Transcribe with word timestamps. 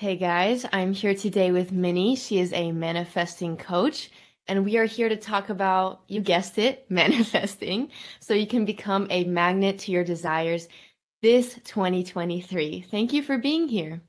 Hey 0.00 0.14
guys, 0.14 0.64
I'm 0.72 0.92
here 0.92 1.16
today 1.16 1.50
with 1.50 1.72
Minnie. 1.72 2.14
She 2.14 2.38
is 2.38 2.52
a 2.52 2.70
manifesting 2.70 3.56
coach, 3.56 4.12
and 4.46 4.64
we 4.64 4.76
are 4.76 4.84
here 4.84 5.08
to 5.08 5.16
talk 5.16 5.48
about, 5.48 6.02
you 6.06 6.20
guessed 6.20 6.56
it, 6.56 6.86
manifesting, 6.88 7.90
so 8.20 8.32
you 8.32 8.46
can 8.46 8.64
become 8.64 9.08
a 9.10 9.24
magnet 9.24 9.80
to 9.80 9.90
your 9.90 10.04
desires 10.04 10.68
this 11.20 11.54
2023. 11.64 12.86
Thank 12.88 13.12
you 13.12 13.24
for 13.24 13.38
being 13.38 13.66
here. 13.66 14.00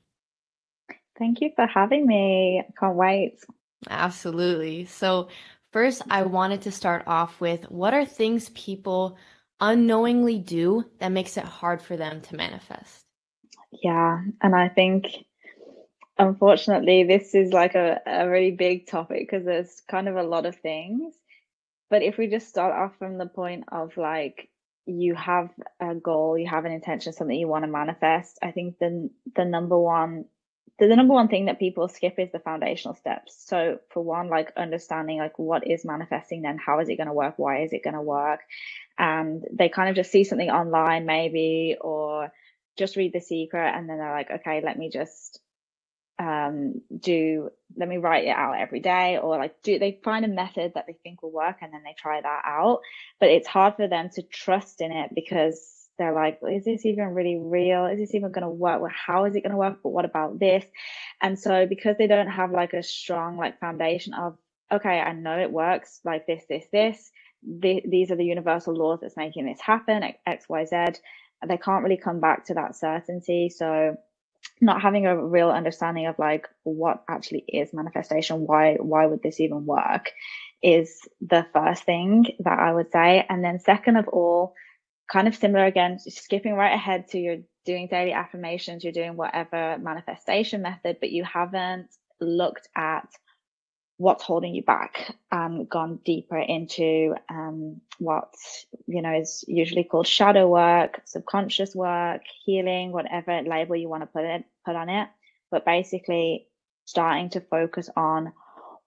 Thank 1.18 1.40
you 1.40 1.50
for 1.56 1.66
having 1.66 2.06
me. 2.06 2.62
I 2.64 2.72
can't 2.78 2.94
wait. 2.94 3.40
Absolutely. 3.88 4.84
So, 4.84 5.26
first, 5.72 6.02
I 6.08 6.22
wanted 6.22 6.62
to 6.62 6.70
start 6.70 7.02
off 7.08 7.40
with 7.40 7.68
what 7.68 7.94
are 7.94 8.04
things 8.04 8.50
people 8.50 9.18
unknowingly 9.58 10.38
do 10.38 10.84
that 11.00 11.10
makes 11.10 11.36
it 11.36 11.44
hard 11.44 11.82
for 11.82 11.96
them 11.96 12.20
to 12.20 12.36
manifest? 12.36 13.06
Yeah, 13.82 14.20
and 14.40 14.54
I 14.54 14.68
think 14.68 15.06
unfortunately, 16.20 17.04
this 17.04 17.34
is 17.34 17.52
like 17.52 17.74
a, 17.74 18.00
a 18.06 18.28
really 18.28 18.52
big 18.52 18.86
topic 18.86 19.28
because 19.28 19.44
there's 19.44 19.82
kind 19.90 20.08
of 20.08 20.16
a 20.16 20.22
lot 20.22 20.46
of 20.46 20.56
things. 20.56 21.14
But 21.88 22.02
if 22.02 22.18
we 22.18 22.28
just 22.28 22.48
start 22.48 22.74
off 22.74 22.96
from 22.98 23.18
the 23.18 23.26
point 23.26 23.64
of 23.72 23.96
like 23.96 24.50
you 24.86 25.14
have 25.14 25.50
a 25.80 25.94
goal, 25.94 26.38
you 26.38 26.48
have 26.48 26.64
an 26.66 26.72
intention, 26.72 27.12
something 27.12 27.36
you 27.36 27.48
want 27.48 27.64
to 27.64 27.70
manifest, 27.70 28.38
I 28.42 28.52
think 28.52 28.78
the 28.78 29.10
the 29.34 29.44
number 29.44 29.78
one 29.78 30.26
the, 30.78 30.88
the 30.88 30.96
number 30.96 31.14
one 31.14 31.28
thing 31.28 31.46
that 31.46 31.58
people 31.58 31.88
skip 31.88 32.18
is 32.18 32.32
the 32.32 32.38
foundational 32.38 32.94
steps. 32.94 33.36
So 33.46 33.78
for 33.90 34.02
one, 34.02 34.28
like 34.28 34.52
understanding 34.56 35.18
like 35.18 35.38
what 35.38 35.66
is 35.66 35.84
manifesting, 35.84 36.42
then 36.42 36.58
how 36.58 36.80
is 36.80 36.88
it 36.88 36.96
going 36.96 37.06
to 37.08 37.12
work? 37.12 37.34
Why 37.36 37.62
is 37.62 37.72
it 37.72 37.84
going 37.84 37.94
to 37.94 38.02
work? 38.02 38.40
And 38.98 39.44
they 39.52 39.68
kind 39.68 39.90
of 39.90 39.96
just 39.96 40.10
see 40.10 40.24
something 40.24 40.50
online 40.50 41.06
maybe 41.06 41.76
or 41.80 42.32
just 42.78 42.96
read 42.96 43.12
the 43.12 43.20
secret 43.20 43.74
and 43.74 43.88
then 43.88 43.98
they're 43.98 44.12
like, 44.12 44.30
okay, 44.30 44.62
let 44.64 44.78
me 44.78 44.90
just 44.90 45.40
um, 46.20 46.82
do 46.98 47.50
let 47.76 47.88
me 47.88 47.96
write 47.96 48.24
it 48.24 48.36
out 48.36 48.58
every 48.58 48.80
day 48.80 49.16
or 49.16 49.38
like 49.38 49.62
do 49.62 49.78
they 49.78 49.98
find 50.04 50.24
a 50.24 50.28
method 50.28 50.72
that 50.74 50.84
they 50.86 50.96
think 51.02 51.22
will 51.22 51.32
work 51.32 51.56
and 51.62 51.72
then 51.72 51.82
they 51.82 51.94
try 51.96 52.20
that 52.20 52.42
out. 52.44 52.80
But 53.18 53.30
it's 53.30 53.48
hard 53.48 53.76
for 53.76 53.88
them 53.88 54.10
to 54.14 54.22
trust 54.22 54.82
in 54.82 54.92
it 54.92 55.10
because 55.14 55.88
they're 55.96 56.14
like 56.14 56.40
is 56.48 56.64
this 56.66 56.84
even 56.84 57.14
really 57.14 57.38
real? 57.40 57.86
Is 57.86 57.98
this 57.98 58.14
even 58.14 58.32
going 58.32 58.42
to 58.42 58.50
work? 58.50 58.82
Well, 58.82 58.92
how 58.94 59.24
is 59.24 59.34
it 59.34 59.40
going 59.40 59.52
to 59.52 59.56
work? 59.56 59.78
But 59.82 59.90
what 59.90 60.04
about 60.04 60.38
this? 60.38 60.64
And 61.22 61.38
so 61.38 61.66
because 61.66 61.96
they 61.96 62.06
don't 62.06 62.28
have 62.28 62.52
like 62.52 62.74
a 62.74 62.82
strong 62.82 63.38
like 63.38 63.58
foundation 63.58 64.12
of 64.12 64.36
okay 64.72 65.00
i 65.00 65.12
know 65.12 65.36
it 65.36 65.50
works 65.50 66.00
like 66.04 66.26
this 66.26 66.44
this 66.48 66.66
this. 66.70 67.10
The, 67.42 67.82
these 67.88 68.10
are 68.10 68.16
the 68.16 68.24
universal 68.26 68.74
laws 68.74 68.98
that's 69.00 69.16
making 69.16 69.46
this 69.46 69.60
happen 69.62 70.02
x 70.26 70.46
y 70.46 70.66
z 70.66 71.00
they 71.46 71.56
can't 71.56 71.82
really 71.82 71.96
come 71.96 72.20
back 72.20 72.44
to 72.46 72.54
that 72.54 72.76
certainty. 72.76 73.48
So 73.48 73.96
not 74.60 74.82
having 74.82 75.06
a 75.06 75.16
real 75.16 75.50
understanding 75.50 76.06
of 76.06 76.18
like 76.18 76.48
what 76.64 77.02
actually 77.08 77.44
is 77.48 77.72
manifestation 77.72 78.46
why 78.46 78.74
why 78.74 79.06
would 79.06 79.22
this 79.22 79.40
even 79.40 79.66
work 79.66 80.10
is 80.62 81.00
the 81.20 81.46
first 81.52 81.84
thing 81.84 82.26
that 82.40 82.58
i 82.58 82.72
would 82.72 82.90
say. 82.92 83.24
And 83.28 83.42
then 83.44 83.58
second 83.58 83.96
of 83.96 84.08
all 84.08 84.54
kind 85.10 85.26
of 85.26 85.34
similar 85.34 85.64
again 85.64 85.98
skipping 85.98 86.54
right 86.54 86.74
ahead 86.74 87.08
to 87.08 87.18
your 87.18 87.36
doing 87.64 87.88
daily 87.88 88.12
affirmations 88.12 88.84
you're 88.84 88.92
doing 88.92 89.16
whatever 89.16 89.76
manifestation 89.78 90.62
method 90.62 90.96
but 91.00 91.10
you 91.10 91.24
haven't 91.24 91.88
looked 92.20 92.68
at 92.76 93.08
what's 94.00 94.24
holding 94.24 94.54
you 94.54 94.62
back 94.62 95.14
and 95.30 95.68
gone 95.68 95.98
deeper 96.06 96.38
into 96.38 97.14
um, 97.28 97.82
what 97.98 98.32
you 98.86 99.02
know 99.02 99.12
is 99.12 99.44
usually 99.46 99.84
called 99.84 100.06
shadow 100.06 100.48
work 100.48 101.02
subconscious 101.04 101.74
work 101.74 102.22
healing 102.46 102.92
whatever 102.92 103.42
label 103.42 103.76
you 103.76 103.90
want 103.90 104.02
to 104.02 104.06
put 104.06 104.24
it 104.24 104.42
put 104.64 104.74
on 104.74 104.88
it 104.88 105.06
but 105.50 105.66
basically 105.66 106.46
starting 106.86 107.28
to 107.28 107.42
focus 107.42 107.90
on 107.94 108.32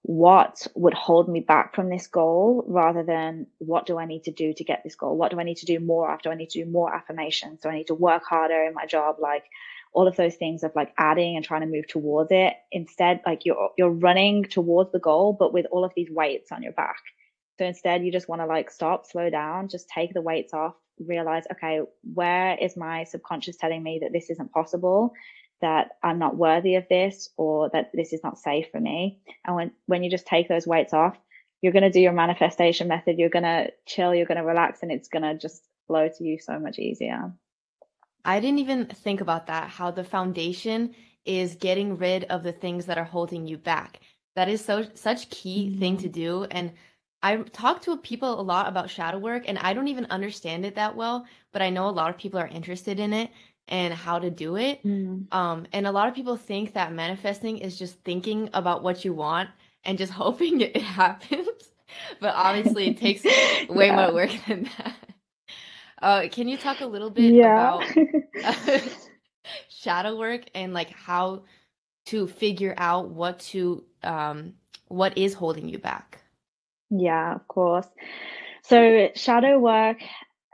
what 0.02 0.66
would 0.74 0.96
hold 0.96 1.30
me 1.30 1.42
back 1.42 1.76
from 1.76 1.90
this 1.90 2.08
goal 2.08 2.64
rather 2.68 3.04
than 3.04 3.46
what 3.60 3.86
do 3.86 4.00
I 4.00 4.06
need 4.06 4.24
to 4.24 4.32
do 4.32 4.52
to 4.52 4.64
get 4.64 4.82
this 4.84 4.96
goal? 4.96 5.16
What 5.16 5.32
do 5.32 5.40
I 5.40 5.44
need 5.44 5.58
to 5.58 5.66
do 5.66 5.80
more? 5.80 6.18
Do 6.22 6.30
I 6.30 6.36
need 6.36 6.50
to 6.50 6.66
do 6.66 6.70
more 6.70 6.94
affirmations? 6.94 7.62
Do 7.62 7.70
I 7.70 7.76
need 7.76 7.88
to 7.88 7.96
work 7.96 8.24
harder 8.26 8.66
in 8.66 8.74
my 8.74 8.86
job? 8.86 9.18
Like 9.20 9.46
all 9.94 10.08
of 10.08 10.16
those 10.16 10.36
things 10.36 10.64
of 10.64 10.72
like 10.76 10.94
adding 10.98 11.36
and 11.36 11.46
trying 11.46 11.62
to 11.62 11.68
move 11.68 11.88
towards 11.88 12.32
it. 12.32 12.54
Instead 12.72 13.22
like 13.26 13.46
you're 13.46 13.70
you're 13.78 13.90
running 13.90 14.44
towards 14.44 14.92
the 14.92 15.00
goal 15.00 15.36
but 15.38 15.54
with 15.54 15.66
all 15.72 15.86
of 15.86 15.94
these 15.96 16.10
weights 16.10 16.52
on 16.52 16.64
your 16.64 16.74
back. 16.74 16.98
So 17.60 17.66
instead 17.66 18.04
you 18.04 18.12
just 18.12 18.28
want 18.28 18.42
to 18.42 18.48
like 18.48 18.72
stop 18.72 19.06
slow 19.06 19.30
down 19.30 19.70
just 19.70 19.88
take 19.90 20.14
the 20.14 20.22
weights 20.22 20.54
off 20.54 20.74
realize 21.00 21.44
okay 21.52 21.82
where 22.14 22.58
is 22.60 22.78
my 22.78 23.04
subconscious 23.04 23.58
telling 23.58 23.82
me 23.82 24.00
that 24.02 24.14
this 24.14 24.30
isn't 24.30 24.52
possible 24.52 25.14
that 25.62 25.92
i'm 26.04 26.20
not 26.20 26.36
worthy 26.36 26.76
of 26.76 26.88
this 26.88 27.30
or 27.38 27.70
that 27.72 27.90
this 27.94 28.14
is 28.14 28.22
not 28.24 28.38
safe 28.38 28.68
for 28.72 28.80
me? 28.80 29.20
And 29.46 29.56
when 29.56 29.72
when 29.86 30.04
you 30.04 30.10
just 30.10 30.28
take 30.28 30.48
those 30.50 30.68
weights 30.68 30.94
off 30.94 31.18
you're 31.62 31.74
going 31.74 31.84
to 31.84 31.92
do 31.92 32.02
your 32.02 32.12
manifestation 32.12 32.88
method 32.88 33.18
you're 33.18 33.30
going 33.30 33.44
to 33.44 33.72
chill 33.86 34.14
you're 34.14 34.26
going 34.26 34.40
to 34.40 34.44
relax 34.44 34.82
and 34.82 34.92
it's 34.92 35.10
going 35.10 35.24
to 35.24 35.38
just 35.38 35.64
flow 35.88 36.10
to 36.10 36.24
you 36.24 36.40
so 36.40 36.60
much 36.60 36.80
easier 36.80 37.34
I 38.26 38.40
didn't 38.40 38.60
even 38.60 38.86
think 38.86 39.22
about 39.22 39.48
that, 39.48 39.70
how 39.70 39.92
the 39.92 40.04
foundation 40.04 40.96
is 41.26 41.56
getting 41.56 41.98
rid 41.98 42.26
of 42.26 42.44
the 42.44 42.52
things 42.52 42.86
that 42.86 42.98
are 42.98 43.04
holding 43.04 43.48
you 43.48 43.58
back. 43.58 44.00
That 44.36 44.50
is 44.50 44.64
so 44.64 44.86
such 44.94 45.30
key 45.30 45.68
mm-hmm. 45.70 45.80
thing 45.80 45.98
to 45.98 46.10
do 46.10 46.46
and 46.46 46.72
I 47.24 47.38
talk 47.38 47.82
to 47.84 47.96
people 47.96 48.40
a 48.40 48.44
lot 48.44 48.68
about 48.68 48.90
shadow 48.90 49.18
work 49.18 49.44
and 49.48 49.58
I 49.58 49.74
don't 49.74 49.88
even 49.88 50.06
understand 50.10 50.66
it 50.66 50.76
that 50.76 50.98
well, 50.98 51.26
but 51.54 51.62
I 51.62 51.70
know 51.70 51.88
a 51.88 51.90
lot 51.90 52.10
of 52.10 52.18
people 52.18 52.38
are 52.38 52.48
interested 52.48 53.00
in 53.00 53.14
it 53.14 53.32
and 53.70 53.94
how 53.94 54.20
to 54.20 54.30
do 54.30 54.58
it. 54.58 54.84
Mm. 54.84 55.34
Um, 55.34 55.66
and 55.72 55.88
a 55.88 55.92
lot 55.92 56.10
of 56.10 56.16
people 56.16 56.36
think 56.36 56.74
that 56.74 56.92
manifesting 56.92 57.60
is 57.60 57.80
just 57.80 57.96
thinking 58.04 58.50
about 58.54 58.84
what 58.84 59.06
you 59.06 59.14
want 59.14 59.50
and 59.86 59.98
just 59.98 60.12
hoping 60.24 60.60
it 60.60 60.76
happens. 60.76 61.48
but 62.20 62.36
obviously 62.36 62.90
it 62.90 62.98
takes 62.98 63.24
way 63.70 63.88
yeah. 63.88 63.96
more 63.96 64.14
work 64.14 64.32
than 64.46 64.70
that. 64.78 64.96
Uh, 66.04 66.28
can 66.30 66.50
you 66.50 66.58
talk 66.58 66.82
a 66.82 66.86
little 66.86 67.10
bit 67.10 67.34
yeah. 67.34 67.80
about 67.80 67.84
shadow 69.70 70.18
work 70.18 70.42
and 70.54 70.74
like 70.74 70.90
how 70.90 71.44
to 72.08 72.28
figure 72.28 72.74
out 72.78 73.10
what 73.10 73.40
to 73.40 73.86
um, 74.04 74.54
what 74.90 75.18
is 75.18 75.34
holding 75.34 75.70
you 75.70 75.78
back? 75.78 76.20
Yeah, 76.90 77.34
of 77.34 77.48
course. 77.48 77.88
So 78.64 79.12
shadow 79.16 79.58
work 79.58 80.02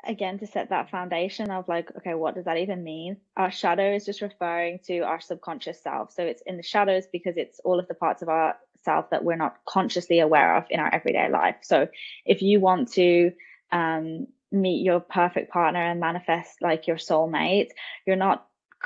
again 0.05 0.37
to 0.37 0.45
set 0.45 0.69
that 0.69 0.91
foundation 0.91 1.49
of 1.49 1.67
like 1.67 1.91
okay 1.97 2.13
what 2.13 2.33
does 2.33 2.45
that 2.45 2.55
even 2.55 2.81
mean 2.85 3.17
our 3.35 3.51
shadow 3.51 3.93
is 3.93 4.05
just 4.05 4.21
referring 4.21 4.79
to 4.79 4.99
our 4.99 5.19
subconscious 5.19 5.83
self 5.83 6.09
so 6.09 6.23
it's 6.23 6.41
in 6.45 6.55
the 6.55 6.63
shadows 6.63 7.03
because 7.11 7.35
it's 7.35 7.59
all 7.65 7.77
of 7.77 7.87
the 7.89 7.93
parts 7.93 8.21
of 8.21 8.29
our 8.29 8.55
self 8.85 9.09
that 9.09 9.25
we're 9.25 9.35
not 9.35 9.57
consciously 9.67 10.21
aware 10.21 10.55
of 10.55 10.63
in 10.69 10.79
our 10.79 10.91
everyday 10.95 11.29
life 11.29 11.57
so 11.63 11.85
if 12.25 12.41
you 12.41 12.61
want 12.61 12.89
to 12.89 13.29
um, 13.73 14.25
meet 14.51 14.83
your 14.83 14.99
perfect 14.99 15.51
partner 15.51 15.83
and 15.83 15.99
manifest 15.99 16.61
like 16.61 16.87
your 16.87 16.97
soulmate, 16.97 17.69
you're 18.05 18.15
not 18.15 18.45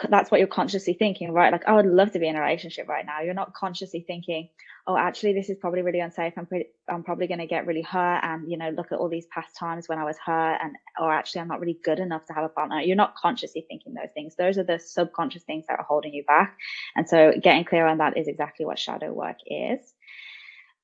that's 0.10 0.32
what 0.32 0.40
you're 0.40 0.48
consciously 0.48 0.94
thinking, 0.94 1.32
right? 1.32 1.52
Like, 1.52 1.68
I 1.68 1.74
would 1.74 1.86
love 1.86 2.12
to 2.14 2.20
be 2.20 2.28
in 2.28 2.36
a 2.36 2.42
relationship 2.42 2.88
right 2.88 3.06
now. 3.06 3.22
You're 3.22 3.36
not 3.36 3.54
consciously 3.54 4.04
thinking, 4.06 4.50
oh, 4.88 4.98
actually, 4.98 5.34
this 5.34 5.50
is 5.50 5.58
probably 5.58 5.82
really 5.84 6.00
unsafe. 6.00 6.34
I'm 6.36 6.46
pretty, 6.46 6.70
I'm 6.90 7.04
probably 7.04 7.28
going 7.28 7.40
to 7.40 7.46
get 7.46 7.68
really 7.68 7.84
hurt. 7.84 8.22
And, 8.24 8.50
you 8.50 8.58
know, 8.58 8.70
look 8.70 8.92
at 8.92 8.98
all 8.98 9.08
these 9.08 9.28
past 9.28 9.56
times 9.56 9.88
when 9.88 10.00
I 10.00 10.04
was 10.04 10.18
hurt 10.18 10.58
and, 10.62 10.76
or 11.00 11.14
actually, 11.14 11.42
I'm 11.42 11.48
not 11.48 11.60
really 11.60 11.78
good 11.84 12.00
enough 12.00 12.26
to 12.26 12.34
have 12.34 12.44
a 12.44 12.50
partner. 12.50 12.82
You're 12.82 12.96
not 12.96 13.16
consciously 13.16 13.66
thinking 13.68 13.94
those 13.94 14.10
things. 14.14 14.36
Those 14.36 14.58
are 14.58 14.64
the 14.64 14.80
subconscious 14.80 15.44
things 15.44 15.66
that 15.68 15.80
are 15.80 15.86
holding 15.88 16.14
you 16.14 16.24
back. 16.24 16.58
And 16.96 17.08
so 17.08 17.34
getting 17.42 17.64
clear 17.64 17.86
on 17.86 18.00
that 18.00 18.18
is 18.18 18.28
exactly 18.28 18.66
what 18.66 18.80
shadow 18.80 19.14
work 19.14 19.38
is. 19.46 19.94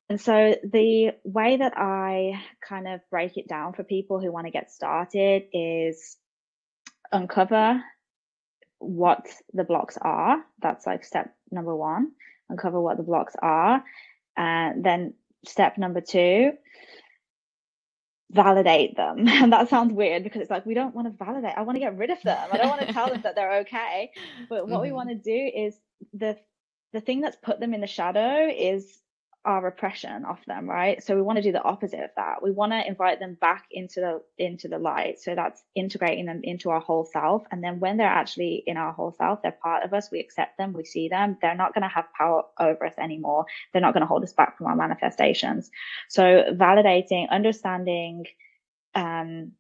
And 0.09 0.20
so 0.20 0.56
the 0.64 1.12
way 1.24 1.58
that 1.58 1.74
I 1.78 2.42
kind 2.68 2.88
of 2.88 3.02
break 3.12 3.38
it 3.38 3.47
down 3.47 3.74
for 3.74 3.84
people 3.84 4.20
who 4.20 4.31
want 4.31 4.47
to 4.47 4.52
get 4.52 4.72
started 4.72 5.44
is 5.53 6.18
uncover 7.12 7.84
what 8.80 9.28
the 9.53 9.64
blocks 9.64 9.97
are. 10.02 10.44
That's 10.62 10.88
like 10.88 11.03
step 11.03 11.36
number 11.52 11.75
one, 11.75 12.12
uncover 12.50 12.82
what 12.82 12.97
the 12.97 13.03
blocks 13.03 13.35
are. 13.40 13.84
And 14.35 14.84
then 14.84 15.14
step 15.46 15.78
number 15.78 16.02
two, 16.02 16.53
validate 18.32 18.96
them. 18.97 19.28
And 19.28 19.53
that 19.53 19.70
sounds 19.70 19.94
weird 19.94 20.23
because 20.23 20.41
it's 20.41 20.52
like, 20.52 20.66
we 20.66 20.73
don't 20.73 20.96
want 20.96 21.08
to 21.08 21.23
validate. 21.23 21.53
I 21.56 21.61
want 21.61 21.76
to 21.76 21.82
get 21.82 21.97
rid 21.97 22.09
of 22.09 22.22
them. 22.23 22.50
I 22.52 22.58
don't 22.58 22.70
want 22.70 22.82
to 22.82 22.94
tell 22.94 23.09
them 23.09 23.22
that 23.22 23.35
they're 23.35 23.59
okay. 23.61 24.11
But 24.50 24.67
what 24.67 24.78
mm-hmm. 24.78 24.82
we 24.82 24.91
want 24.91 25.09
to 25.09 25.16
do 25.16 25.52
is 25.56 25.76
the 26.14 26.38
the 26.91 27.02
thing 27.02 27.22
that's 27.22 27.38
put 27.44 27.59
them 27.59 27.76
in 27.76 27.82
the 27.82 27.88
shadow 27.88 28.47
is 28.47 29.00
our 29.46 29.64
repression 29.64 30.26
of 30.26 30.38
them 30.47 30.70
right? 30.70 31.02
So 31.03 31.16
we 31.16 31.22
want 31.22 31.38
to 31.38 31.41
do 31.41 31.53
the 31.53 31.64
opposite 31.64 32.02
of 32.02 32.09
that. 32.18 32.44
We 32.44 32.52
want 32.52 32.74
to 32.74 32.86
invite 32.86 33.20
them 33.20 33.38
back 33.40 33.66
into 33.72 34.02
the 34.02 34.22
into 34.38 34.68
the 34.68 34.78
light. 34.80 35.20
So 35.20 35.34
that's 35.34 35.64
integrating 35.76 36.26
them 36.26 36.41
into 36.44 36.70
our 36.70 36.82
whole 36.82 37.06
self. 37.06 37.44
And 37.52 37.64
then 37.64 37.80
when 37.80 37.97
they're 37.97 38.08
actually 38.08 38.64
in 38.68 38.76
our 38.78 38.91
whole 38.91 39.14
self 39.18 39.41
they're 39.41 39.52
part 39.52 39.84
of 39.84 39.94
us 39.94 40.09
we 40.12 40.20
accept 40.20 40.58
them 40.58 40.74
we 40.74 40.84
see 40.84 41.08
them 41.08 41.38
they're 41.41 41.56
not 41.56 41.74
going 41.74 41.84
to 41.84 41.88
have 41.88 42.06
power 42.18 42.44
over 42.59 42.86
us 42.86 42.96
anymore. 42.97 43.46
They're 43.72 43.82
not 43.82 43.94
going 43.94 44.02
to 44.02 44.08
hold 44.08 44.24
us 44.24 44.34
back 44.34 44.58
from 44.58 44.68
our 44.68 44.76
manifestations. 44.76 45.72
So 46.09 46.22
validating 46.53 47.30
understanding 47.30 48.26
um 48.96 49.53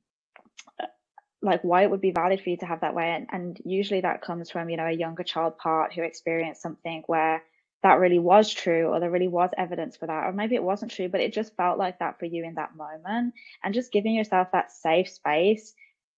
like 1.41 1.63
why 1.63 1.83
it 1.83 1.89
would 1.91 2.01
be 2.01 2.11
valid 2.11 2.41
for 2.41 2.49
you 2.49 2.57
to 2.57 2.65
have 2.65 2.81
that 2.81 2.95
way. 2.95 3.11
And, 3.11 3.27
and 3.31 3.61
usually 3.63 4.01
that 4.01 4.21
comes 4.21 4.51
from 4.51 4.69
you 4.69 4.77
know 4.77 4.87
a 4.87 4.91
younger 4.91 5.23
child 5.23 5.57
part 5.57 5.93
who 5.93 6.01
experienced 6.01 6.61
something 6.61 7.03
where 7.07 7.43
that 7.83 7.99
really 7.99 8.19
was 8.19 8.51
true 8.53 8.87
or 8.87 8.99
there 8.99 9.11
really 9.11 9.27
was 9.27 9.51
evidence 9.57 9.95
for 9.95 10.07
that 10.07 10.25
or 10.25 10.33
maybe 10.33 10.55
it 10.55 10.63
wasn't 10.63 10.91
true 10.91 11.07
but 11.07 11.21
it 11.21 11.33
just 11.33 11.55
felt 11.55 11.77
like 11.77 11.99
that 11.99 12.19
for 12.19 12.25
you 12.25 12.43
in 12.43 12.55
that 12.55 12.75
moment. 12.75 13.33
And 13.63 13.73
just 13.73 13.91
giving 13.91 14.13
yourself 14.13 14.49
that 14.51 14.71
safe 14.71 15.09
space 15.09 15.73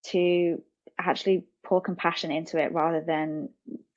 to 0.08 0.62
actually 1.00 1.46
pour 1.64 1.82
compassion 1.82 2.32
into 2.32 2.58
it 2.58 2.74
rather 2.74 3.02
than 3.02 3.50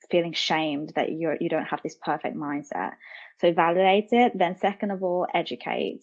feeling 0.09 0.33
shamed 0.33 0.93
that 0.95 1.11
you're 1.11 1.37
you 1.39 1.49
don't 1.49 1.65
have 1.65 1.81
this 1.81 1.95
perfect 1.95 2.37
mindset. 2.37 2.93
So 3.41 3.51
validate 3.51 4.09
it 4.11 4.37
then 4.37 4.57
second 4.57 4.91
of 4.91 5.03
all 5.03 5.27
educate. 5.33 6.01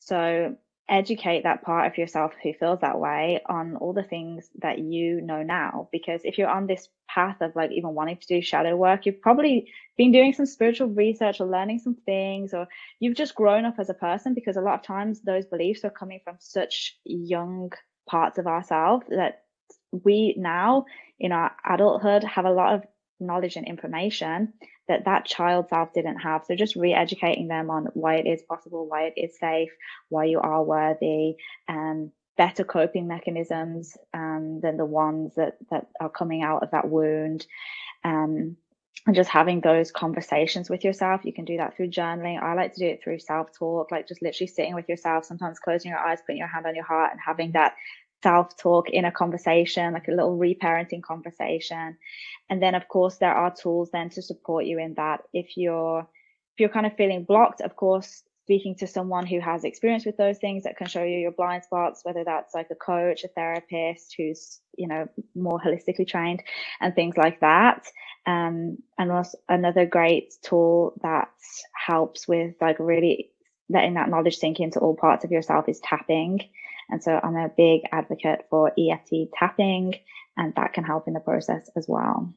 So 0.00 0.56
educate 0.88 1.44
that 1.44 1.62
part 1.62 1.86
of 1.86 1.96
yourself 1.96 2.32
who 2.42 2.52
feels 2.52 2.80
that 2.80 2.98
way 2.98 3.40
on 3.46 3.76
all 3.76 3.94
the 3.94 4.02
things 4.02 4.50
that 4.60 4.78
you 4.78 5.20
know 5.22 5.42
now 5.42 5.88
because 5.90 6.20
if 6.24 6.36
you're 6.36 6.48
on 6.48 6.66
this 6.66 6.88
path 7.08 7.36
of 7.40 7.56
like 7.56 7.72
even 7.72 7.94
wanting 7.94 8.18
to 8.18 8.26
do 8.26 8.42
shadow 8.42 8.76
work 8.76 9.06
you've 9.06 9.20
probably 9.22 9.66
been 9.96 10.12
doing 10.12 10.34
some 10.34 10.44
spiritual 10.44 10.88
research 10.88 11.40
or 11.40 11.46
learning 11.46 11.78
some 11.78 11.96
things 12.04 12.52
or 12.52 12.66
you've 13.00 13.16
just 13.16 13.34
grown 13.34 13.64
up 13.64 13.76
as 13.78 13.88
a 13.88 13.94
person 13.94 14.34
because 14.34 14.56
a 14.56 14.60
lot 14.60 14.74
of 14.74 14.82
times 14.82 15.22
those 15.22 15.46
beliefs 15.46 15.84
are 15.84 15.90
coming 15.90 16.20
from 16.22 16.36
such 16.38 16.98
young 17.04 17.72
parts 18.06 18.36
of 18.36 18.46
ourselves 18.46 19.06
that 19.08 19.44
we 19.90 20.34
now 20.36 20.84
in 21.18 21.32
our 21.32 21.52
adulthood 21.66 22.24
have 22.24 22.44
a 22.44 22.52
lot 22.52 22.74
of 22.74 22.82
knowledge 23.26 23.56
and 23.56 23.66
information 23.66 24.52
that 24.88 25.06
that 25.06 25.24
child 25.24 25.68
self 25.68 25.92
didn't 25.92 26.18
have. 26.18 26.44
So 26.44 26.54
just 26.54 26.76
re-educating 26.76 27.48
them 27.48 27.70
on 27.70 27.88
why 27.94 28.16
it 28.16 28.26
is 28.26 28.42
possible, 28.42 28.86
why 28.86 29.04
it 29.04 29.14
is 29.16 29.38
safe, 29.38 29.70
why 30.08 30.24
you 30.26 30.40
are 30.40 30.62
worthy, 30.62 31.36
and 31.68 32.10
better 32.36 32.64
coping 32.64 33.06
mechanisms 33.06 33.96
um, 34.12 34.60
than 34.60 34.76
the 34.76 34.84
ones 34.84 35.34
that 35.36 35.56
that 35.70 35.86
are 36.00 36.10
coming 36.10 36.42
out 36.42 36.62
of 36.62 36.70
that 36.72 36.88
wound. 36.88 37.46
Um, 38.02 38.56
and 39.06 39.14
just 39.14 39.28
having 39.28 39.60
those 39.60 39.90
conversations 39.90 40.70
with 40.70 40.82
yourself. 40.82 41.24
You 41.24 41.32
can 41.32 41.44
do 41.44 41.58
that 41.58 41.76
through 41.76 41.90
journaling. 41.90 42.42
I 42.42 42.54
like 42.54 42.72
to 42.74 42.80
do 42.80 42.86
it 42.86 43.02
through 43.02 43.18
self 43.18 43.48
talk, 43.56 43.90
like 43.90 44.08
just 44.08 44.22
literally 44.22 44.48
sitting 44.48 44.74
with 44.74 44.88
yourself, 44.88 45.26
sometimes 45.26 45.58
closing 45.58 45.90
your 45.90 46.00
eyes, 46.00 46.20
putting 46.24 46.38
your 46.38 46.48
hand 46.48 46.66
on 46.66 46.74
your 46.74 46.84
heart, 46.84 47.12
and 47.12 47.20
having 47.24 47.52
that 47.52 47.74
self 48.24 48.56
talk 48.56 48.88
in 48.88 49.04
a 49.04 49.12
conversation, 49.12 49.92
like 49.92 50.08
a 50.08 50.16
little 50.18 50.38
reparenting 50.38 51.02
conversation. 51.02 51.98
And 52.48 52.62
then, 52.62 52.74
of 52.74 52.88
course, 52.88 53.18
there 53.18 53.34
are 53.34 53.54
tools 53.54 53.90
then 53.92 54.08
to 54.10 54.22
support 54.22 54.64
you 54.64 54.78
in 54.78 54.94
that. 54.94 55.20
If 55.32 55.56
you're 55.56 56.00
if 56.00 56.60
you're 56.60 56.76
kind 56.76 56.86
of 56.86 56.96
feeling 56.96 57.24
blocked, 57.24 57.60
of 57.60 57.76
course, 57.76 58.22
speaking 58.44 58.76
to 58.76 58.86
someone 58.86 59.26
who 59.26 59.40
has 59.40 59.64
experience 59.64 60.06
with 60.06 60.16
those 60.16 60.38
things 60.38 60.64
that 60.64 60.76
can 60.76 60.86
show 60.86 61.02
you 61.02 61.18
your 61.18 61.32
blind 61.32 61.64
spots, 61.64 62.00
whether 62.04 62.24
that's 62.24 62.54
like 62.54 62.68
a 62.70 62.74
coach, 62.74 63.24
a 63.24 63.28
therapist 63.28 64.14
who's 64.16 64.60
you 64.76 64.88
know 64.88 65.06
more 65.34 65.60
holistically 65.60 66.08
trained, 66.08 66.42
and 66.80 66.94
things 66.94 67.16
like 67.16 67.40
that. 67.40 67.86
Um, 68.26 68.78
and 68.98 69.12
also 69.12 69.36
another 69.48 69.84
great 69.84 70.34
tool 70.42 70.94
that 71.02 71.28
helps 71.74 72.26
with 72.26 72.54
like 72.60 72.78
really 72.78 73.30
letting 73.68 73.94
that 73.94 74.08
knowledge 74.08 74.38
sink 74.38 74.60
into 74.60 74.78
all 74.78 74.96
parts 74.96 75.24
of 75.24 75.30
yourself 75.30 75.68
is 75.68 75.80
tapping. 75.80 76.40
And 76.88 77.02
so 77.02 77.18
I'm 77.22 77.36
a 77.36 77.48
big 77.48 77.82
advocate 77.92 78.46
for 78.50 78.72
EFT 78.78 79.30
tapping, 79.38 79.94
and 80.36 80.54
that 80.56 80.72
can 80.72 80.84
help 80.84 81.08
in 81.08 81.14
the 81.14 81.20
process 81.20 81.70
as 81.76 81.86
well. 81.88 82.32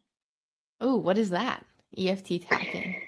Oh, 0.79 0.97
what 0.97 1.17
is 1.17 1.31
that? 1.31 1.65
EFT 1.97 2.47
tapping. 2.47 3.01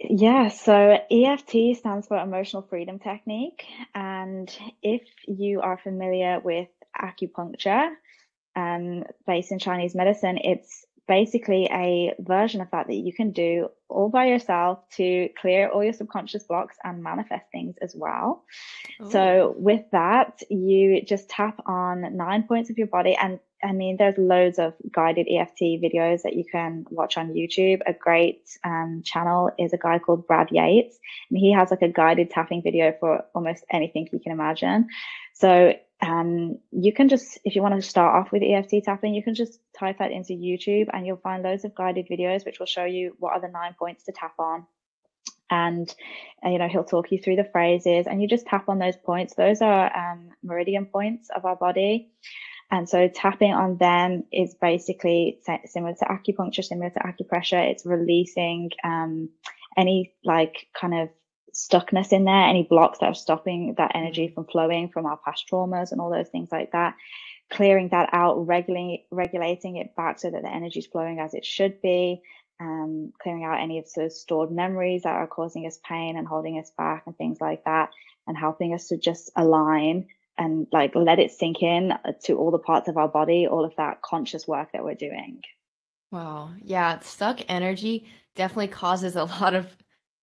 Yeah, 0.00 0.48
so 0.48 0.98
EFT 1.10 1.76
stands 1.76 2.06
for 2.06 2.18
Emotional 2.18 2.62
Freedom 2.62 2.98
Technique. 2.98 3.64
And 3.94 4.48
if 4.82 5.02
you 5.26 5.60
are 5.60 5.76
familiar 5.76 6.40
with 6.40 6.68
acupuncture, 6.96 7.90
um, 8.54 9.04
based 9.26 9.52
in 9.52 9.58
Chinese 9.58 9.94
medicine, 9.94 10.38
it's 10.38 10.84
basically 11.08 11.66
a 11.72 12.14
version 12.20 12.60
of 12.60 12.70
that 12.70 12.86
that 12.86 12.94
you 12.94 13.12
can 13.12 13.32
do 13.32 13.68
all 13.88 14.10
by 14.10 14.26
yourself 14.26 14.78
to 14.90 15.28
clear 15.40 15.68
all 15.68 15.82
your 15.82 15.94
subconscious 15.94 16.44
blocks 16.44 16.76
and 16.84 17.02
manifest 17.02 17.46
things 17.50 17.74
as 17.80 17.94
well. 17.96 18.44
Ooh. 19.02 19.10
So 19.10 19.54
with 19.56 19.84
that, 19.92 20.42
you 20.50 21.02
just 21.02 21.30
tap 21.30 21.60
on 21.66 22.16
nine 22.16 22.44
points 22.46 22.70
of 22.70 22.78
your 22.78 22.86
body 22.86 23.16
and 23.16 23.40
I 23.62 23.72
mean, 23.72 23.96
there's 23.96 24.16
loads 24.16 24.60
of 24.60 24.74
guided 24.92 25.26
EFT 25.28 25.82
videos 25.82 26.22
that 26.22 26.34
you 26.34 26.44
can 26.44 26.84
watch 26.90 27.16
on 27.16 27.34
YouTube. 27.34 27.80
A 27.86 27.92
great 27.92 28.48
um, 28.64 29.02
channel 29.04 29.50
is 29.58 29.72
a 29.72 29.76
guy 29.76 29.98
called 29.98 30.28
Brad 30.28 30.50
Yates, 30.52 30.96
and 31.28 31.38
he 31.38 31.52
has 31.52 31.72
like 31.72 31.82
a 31.82 31.88
guided 31.88 32.30
tapping 32.30 32.62
video 32.62 32.94
for 33.00 33.24
almost 33.34 33.64
anything 33.72 34.08
you 34.12 34.20
can 34.20 34.30
imagine. 34.30 34.86
So 35.34 35.74
um, 36.00 36.58
you 36.70 36.92
can 36.92 37.08
just, 37.08 37.38
if 37.44 37.56
you 37.56 37.62
want 37.62 37.74
to 37.74 37.82
start 37.82 38.14
off 38.14 38.32
with 38.32 38.42
EFT 38.42 38.84
tapping, 38.84 39.14
you 39.14 39.22
can 39.22 39.34
just 39.34 39.58
type 39.78 39.98
that 39.98 40.12
into 40.12 40.32
YouTube 40.32 40.88
and 40.92 41.06
you'll 41.06 41.16
find 41.16 41.42
loads 41.42 41.64
of 41.64 41.74
guided 41.74 42.06
videos 42.08 42.44
which 42.46 42.58
will 42.58 42.66
show 42.66 42.84
you 42.84 43.16
what 43.18 43.32
are 43.32 43.40
the 43.40 43.48
nine 43.48 43.74
points 43.78 44.04
to 44.04 44.12
tap 44.12 44.34
on. 44.38 44.66
And, 45.50 45.92
uh, 46.44 46.50
you 46.50 46.58
know, 46.58 46.68
he'll 46.68 46.84
talk 46.84 47.10
you 47.10 47.18
through 47.18 47.36
the 47.36 47.48
phrases 47.52 48.06
and 48.06 48.22
you 48.22 48.28
just 48.28 48.46
tap 48.46 48.68
on 48.68 48.78
those 48.78 48.96
points. 48.96 49.34
Those 49.34 49.60
are 49.60 49.96
um, 49.96 50.30
meridian 50.42 50.86
points 50.86 51.30
of 51.34 51.44
our 51.44 51.56
body. 51.56 52.10
And 52.70 52.88
so 52.88 53.08
tapping 53.08 53.52
on 53.52 53.78
them 53.78 54.24
is 54.30 54.54
basically 54.54 55.40
similar 55.64 55.94
to 55.94 56.04
acupuncture, 56.04 56.62
similar 56.62 56.90
to 56.90 56.98
acupressure. 57.00 57.70
It's 57.70 57.86
releasing 57.86 58.70
um, 58.84 59.30
any 59.76 60.12
like 60.22 60.66
kind 60.78 60.94
of 60.94 61.08
stuckness 61.58 62.12
in 62.12 62.24
there, 62.24 62.44
any 62.44 62.62
blocks 62.62 62.98
that 62.98 63.06
are 63.06 63.14
stopping 63.14 63.74
that 63.78 63.92
energy 63.94 64.28
mm. 64.28 64.34
from 64.34 64.46
flowing 64.46 64.88
from 64.88 65.06
our 65.06 65.16
past 65.16 65.46
traumas 65.50 65.90
and 65.90 66.00
all 66.00 66.10
those 66.10 66.28
things 66.28 66.50
like 66.52 66.70
that, 66.72 66.94
clearing 67.50 67.88
that 67.88 68.10
out, 68.12 68.46
regulating 68.46 69.04
regulating 69.10 69.76
it 69.76 69.94
back 69.96 70.20
so 70.20 70.30
that 70.30 70.42
the 70.42 70.54
energy 70.54 70.78
is 70.78 70.86
flowing 70.86 71.18
as 71.18 71.34
it 71.34 71.44
should 71.44 71.82
be, 71.82 72.22
um, 72.60 73.12
clearing 73.20 73.44
out 73.44 73.60
any 73.60 73.78
of 73.78 73.86
those 73.96 74.20
stored 74.20 74.52
memories 74.52 75.02
that 75.02 75.14
are 75.14 75.26
causing 75.26 75.66
us 75.66 75.80
pain 75.86 76.16
and 76.16 76.28
holding 76.28 76.58
us 76.58 76.70
back 76.78 77.02
and 77.06 77.16
things 77.16 77.40
like 77.40 77.64
that, 77.64 77.90
and 78.26 78.36
helping 78.36 78.72
us 78.72 78.88
to 78.88 78.96
just 78.96 79.30
align 79.34 80.06
and 80.36 80.68
like 80.72 80.94
let 80.94 81.18
it 81.18 81.32
sink 81.32 81.62
in 81.62 81.92
to 82.22 82.34
all 82.34 82.52
the 82.52 82.58
parts 82.58 82.86
of 82.86 82.96
our 82.96 83.08
body, 83.08 83.48
all 83.48 83.64
of 83.64 83.74
that 83.76 84.00
conscious 84.02 84.46
work 84.46 84.70
that 84.72 84.84
we're 84.84 84.94
doing. 84.94 85.42
Wow. 86.12 86.50
Yeah. 86.62 87.00
Stuck 87.00 87.40
energy 87.48 88.06
definitely 88.36 88.68
causes 88.68 89.16
a 89.16 89.24
lot 89.40 89.54
of 89.54 89.66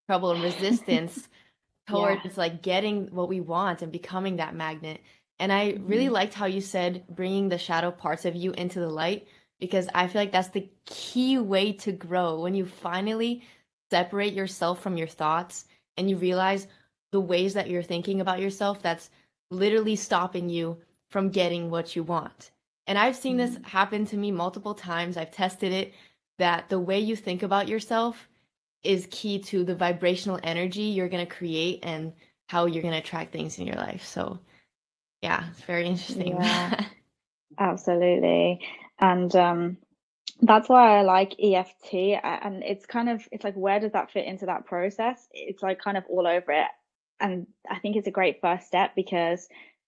trouble 0.07 0.31
and 0.31 0.43
resistance 0.43 1.27
towards 1.87 2.25
yeah. 2.25 2.31
like 2.35 2.61
getting 2.61 3.07
what 3.07 3.29
we 3.29 3.41
want 3.41 3.81
and 3.81 3.91
becoming 3.91 4.37
that 4.37 4.55
magnet. 4.55 5.01
And 5.39 5.51
I 5.51 5.77
really 5.81 6.05
mm-hmm. 6.05 6.13
liked 6.13 6.33
how 6.33 6.45
you 6.45 6.61
said 6.61 7.03
bringing 7.09 7.49
the 7.49 7.57
shadow 7.57 7.91
parts 7.91 8.25
of 8.25 8.35
you 8.35 8.51
into 8.53 8.79
the 8.79 8.89
light 8.89 9.27
because 9.59 9.87
I 9.93 10.07
feel 10.07 10.21
like 10.21 10.31
that's 10.31 10.49
the 10.49 10.69
key 10.85 11.37
way 11.37 11.73
to 11.73 11.91
grow 11.91 12.39
when 12.39 12.55
you 12.55 12.65
finally 12.65 13.43
separate 13.91 14.33
yourself 14.33 14.81
from 14.81 14.97
your 14.97 15.07
thoughts 15.07 15.65
and 15.97 16.09
you 16.09 16.17
realize 16.17 16.67
the 17.11 17.19
ways 17.19 17.53
that 17.53 17.69
you're 17.69 17.83
thinking 17.83 18.21
about 18.21 18.39
yourself 18.39 18.81
that's 18.81 19.09
literally 19.51 19.95
stopping 19.95 20.49
you 20.49 20.77
from 21.09 21.29
getting 21.29 21.69
what 21.69 21.95
you 21.95 22.03
want. 22.03 22.51
And 22.87 22.97
I've 22.97 23.15
seen 23.15 23.37
this 23.37 23.51
mm-hmm. 23.51 23.63
happen 23.63 24.05
to 24.07 24.17
me 24.17 24.31
multiple 24.31 24.73
times. 24.73 25.17
I've 25.17 25.31
tested 25.31 25.71
it 25.71 25.93
that 26.37 26.69
the 26.69 26.79
way 26.79 26.99
you 26.99 27.15
think 27.15 27.43
about 27.43 27.67
yourself 27.67 28.27
is 28.85 29.07
key 29.11 29.39
to 29.39 29.63
the 29.63 29.75
vibrational 29.75 30.39
energy 30.43 30.81
you're 30.81 31.09
going 31.09 31.25
to 31.25 31.35
create 31.35 31.79
and 31.83 32.13
how 32.47 32.65
you're 32.65 32.81
going 32.81 32.93
to 32.93 32.99
attract 32.99 33.31
things 33.31 33.57
in 33.57 33.65
your 33.65 33.75
life. 33.75 34.05
So, 34.05 34.39
yeah, 35.21 35.45
it's 35.51 35.61
very 35.61 35.87
interesting. 35.87 36.37
Yeah, 36.39 36.85
absolutely. 37.59 38.61
And 38.99 39.35
um, 39.35 39.77
that's 40.41 40.69
why 40.69 40.99
I 40.99 41.01
like 41.01 41.35
EFT. 41.39 42.19
And 42.23 42.63
it's 42.63 42.85
kind 42.85 43.09
of, 43.09 43.27
it's 43.31 43.43
like, 43.43 43.55
where 43.55 43.79
does 43.79 43.93
that 43.93 44.11
fit 44.11 44.25
into 44.25 44.45
that 44.45 44.65
process? 44.65 45.27
It's 45.31 45.63
like 45.63 45.79
kind 45.79 45.97
of 45.97 46.03
all 46.09 46.27
over 46.27 46.51
it. 46.51 46.67
And 47.19 47.47
I 47.69 47.79
think 47.79 47.95
it's 47.95 48.07
a 48.07 48.11
great 48.11 48.41
first 48.41 48.67
step 48.67 48.91
because 48.95 49.47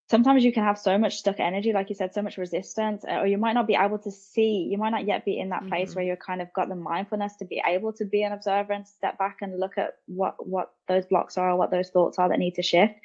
sometimes 0.09 0.43
you 0.43 0.53
can 0.53 0.63
have 0.63 0.79
so 0.79 0.97
much 0.97 1.17
stuck 1.17 1.39
energy 1.39 1.73
like 1.73 1.89
you 1.89 1.95
said 1.95 2.13
so 2.13 2.21
much 2.21 2.37
resistance 2.37 3.03
uh, 3.07 3.19
or 3.19 3.27
you 3.27 3.37
might 3.37 3.53
not 3.53 3.67
be 3.67 3.75
able 3.75 3.99
to 3.99 4.11
see 4.11 4.67
you 4.69 4.77
might 4.77 4.89
not 4.89 5.05
yet 5.05 5.25
be 5.25 5.39
in 5.39 5.49
that 5.49 5.67
place 5.67 5.89
mm-hmm. 5.89 5.99
where 5.99 6.05
you're 6.05 6.15
kind 6.15 6.41
of 6.41 6.51
got 6.53 6.69
the 6.69 6.75
mindfulness 6.75 7.35
to 7.35 7.45
be 7.45 7.61
able 7.65 7.91
to 7.93 8.05
be 8.05 8.23
an 8.23 8.31
observer 8.31 8.73
and 8.73 8.87
step 8.87 9.17
back 9.17 9.37
and 9.41 9.59
look 9.59 9.77
at 9.77 9.95
what 10.05 10.35
what 10.45 10.71
those 10.87 11.05
blocks 11.05 11.37
are 11.37 11.55
what 11.55 11.71
those 11.71 11.89
thoughts 11.89 12.17
are 12.17 12.29
that 12.29 12.39
need 12.39 12.55
to 12.55 12.63
shift 12.63 12.95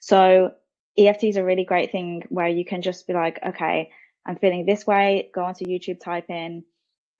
so 0.00 0.52
eft 0.96 1.22
is 1.24 1.36
a 1.36 1.44
really 1.44 1.64
great 1.64 1.92
thing 1.92 2.22
where 2.28 2.48
you 2.48 2.64
can 2.64 2.82
just 2.82 3.06
be 3.06 3.12
like 3.12 3.38
okay 3.46 3.90
i'm 4.26 4.36
feeling 4.36 4.66
this 4.66 4.86
way 4.86 5.30
go 5.34 5.44
onto 5.44 5.64
youtube 5.64 6.00
type 6.00 6.28
in 6.28 6.64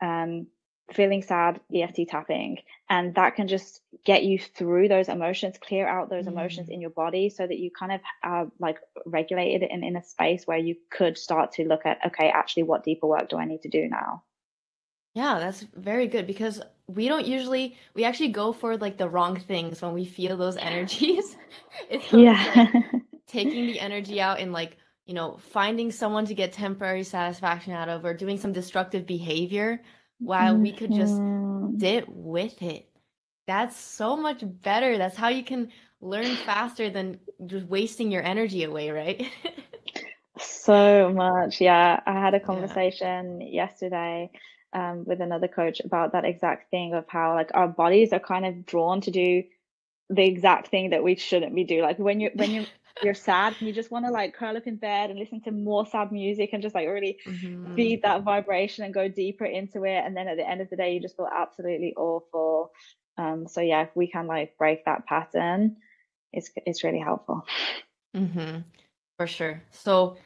um, 0.01 0.47
feeling 0.93 1.23
sad, 1.23 1.61
EFT 1.75 2.09
tapping. 2.09 2.59
And 2.89 3.15
that 3.15 3.37
can 3.37 3.49
just 3.49 3.83
get 4.05 4.25
you 4.25 4.39
through 4.39 4.89
those 4.89 5.09
emotions, 5.09 5.57
clear 5.61 5.87
out 5.87 6.11
those 6.11 6.25
mm. 6.25 6.33
emotions 6.33 6.69
in 6.69 6.81
your 6.81 6.91
body 6.91 7.31
so 7.31 7.47
that 7.47 7.59
you 7.59 7.71
kind 7.71 7.93
of 7.93 8.01
are 8.23 8.51
like 8.59 8.79
regulated 9.05 9.69
in, 9.71 9.85
in 9.85 9.97
a 9.97 10.03
space 10.03 10.47
where 10.47 10.59
you 10.59 10.77
could 10.91 11.19
start 11.19 11.53
to 11.53 11.67
look 11.67 11.85
at, 11.85 11.99
okay, 12.07 12.31
actually, 12.31 12.63
what 12.65 12.85
deeper 12.85 13.07
work 13.07 13.29
do 13.29 13.37
I 13.37 13.45
need 13.45 13.63
to 13.63 13.69
do 13.69 13.89
now? 13.89 14.23
Yeah, 15.15 15.39
that's 15.39 15.63
very 15.75 16.07
good 16.07 16.27
because 16.27 16.61
we 16.87 17.09
don't 17.09 17.27
usually, 17.27 17.77
we 17.95 18.05
actually 18.05 18.29
go 18.29 18.53
for 18.53 18.77
like 18.77 18.99
the 18.99 19.09
wrong 19.09 19.39
things 19.39 19.83
when 19.83 19.93
we 19.93 20.05
feel 20.05 20.37
those 20.37 20.57
energies. 20.59 21.37
yeah. 22.13 22.73
taking 23.29 23.67
the 23.67 23.79
energy 23.79 24.21
out 24.21 24.41
and 24.41 24.53
like, 24.53 24.77
you 25.07 25.15
know, 25.15 25.39
finding 25.53 25.91
someone 25.91 26.27
to 26.27 26.35
get 26.35 26.53
temporary 26.53 27.05
satisfaction 27.05 27.73
out 27.73 27.89
of 27.89 28.05
or 28.05 28.13
doing 28.15 28.39
some 28.39 28.53
destructive 28.53 29.07
behavior 29.07 29.81
while 30.23 30.59
we 30.59 30.73
could 30.73 30.93
just 30.93 31.23
Mhm. 31.63 31.79
sit 31.79 32.09
with 32.09 32.63
it. 32.63 32.89
That's 33.47 33.77
so 33.77 34.17
much 34.17 34.43
better. 34.45 34.99
That's 34.99 35.17
how 35.17 35.29
you 35.29 35.43
can 35.45 35.73
learn 36.01 36.37
faster 36.37 36.91
than 36.91 37.21
just 37.47 37.67
wasting 37.67 38.11
your 38.11 38.23
energy 38.23 38.63
away, 38.65 38.91
right? 38.91 39.27
So 40.39 41.13
much. 41.13 41.61
Yeah. 41.61 42.01
I 42.07 42.13
had 42.13 42.35
a 42.35 42.41
Yeah. 42.49 42.79
conversation 42.81 43.41
yesterday 43.41 44.31
um, 44.73 45.05
with 45.05 45.21
another 45.21 45.49
coach 45.49 45.81
about 45.81 46.13
that 46.13 46.25
exact 46.25 46.71
thing 46.71 46.95
of 46.95 47.07
how 47.09 47.35
like 47.35 47.51
our 47.55 47.69
bodies 47.69 48.13
are 48.13 48.21
kind 48.21 48.47
of 48.47 48.65
drawn 48.67 49.01
to 49.03 49.11
do 49.11 49.43
the 50.11 50.25
exact 50.27 50.69
thing 50.69 50.91
that 50.91 51.05
we 51.05 51.17
shouldn't 51.17 51.55
be 51.55 51.65
doing. 51.65 51.83
Like 51.83 51.99
when 51.99 52.21
you 52.21 52.31
when 52.35 52.53
you 52.53 52.69
you're 53.03 53.15
sad 53.15 53.55
and 53.59 53.69
you 53.69 53.75
just 53.75 53.91
want 53.91 54.05
to 54.05 54.11
like 54.11 54.35
curl 54.35 54.57
up 54.57 54.67
in 54.67 54.77
bed 54.77 55.11
and 55.11 55.19
listen 55.19 55.41
to 55.43 55.51
more 55.51 55.87
sad 55.87 56.13
music 56.13 56.51
and 56.53 56.63
just 56.63 56.75
like 56.75 56.89
really 56.89 57.19
hmm 57.25 57.65
feed 57.77 58.03
that 58.03 58.23
vibration 58.23 58.85
and 58.85 58.93
go 58.95 59.09
deeper 59.09 59.45
into 59.45 59.85
it. 59.85 60.03
And 60.05 60.17
then 60.17 60.29
at 60.29 60.37
the 60.37 60.49
end 60.49 60.61
of 60.61 60.71
the 60.71 60.77
day, 60.77 60.95
you 60.95 61.01
just 61.01 61.17
feel 61.17 61.29
absolutely 61.33 61.95
awful. 61.97 62.73
Um, 63.17 63.47
so 63.47 63.61
yeah, 63.61 63.83
if 63.83 63.91
we 63.95 64.09
can 64.09 64.27
like 64.27 64.57
break 64.59 64.85
that 64.85 65.07
pattern, 65.07 65.77
it's 66.33 66.51
it's 66.67 66.85
really 66.85 66.99
helpful. 67.01 67.45
mm-hmm. 68.17 68.61
For 69.19 69.27
sure. 69.27 69.63
So 69.71 70.17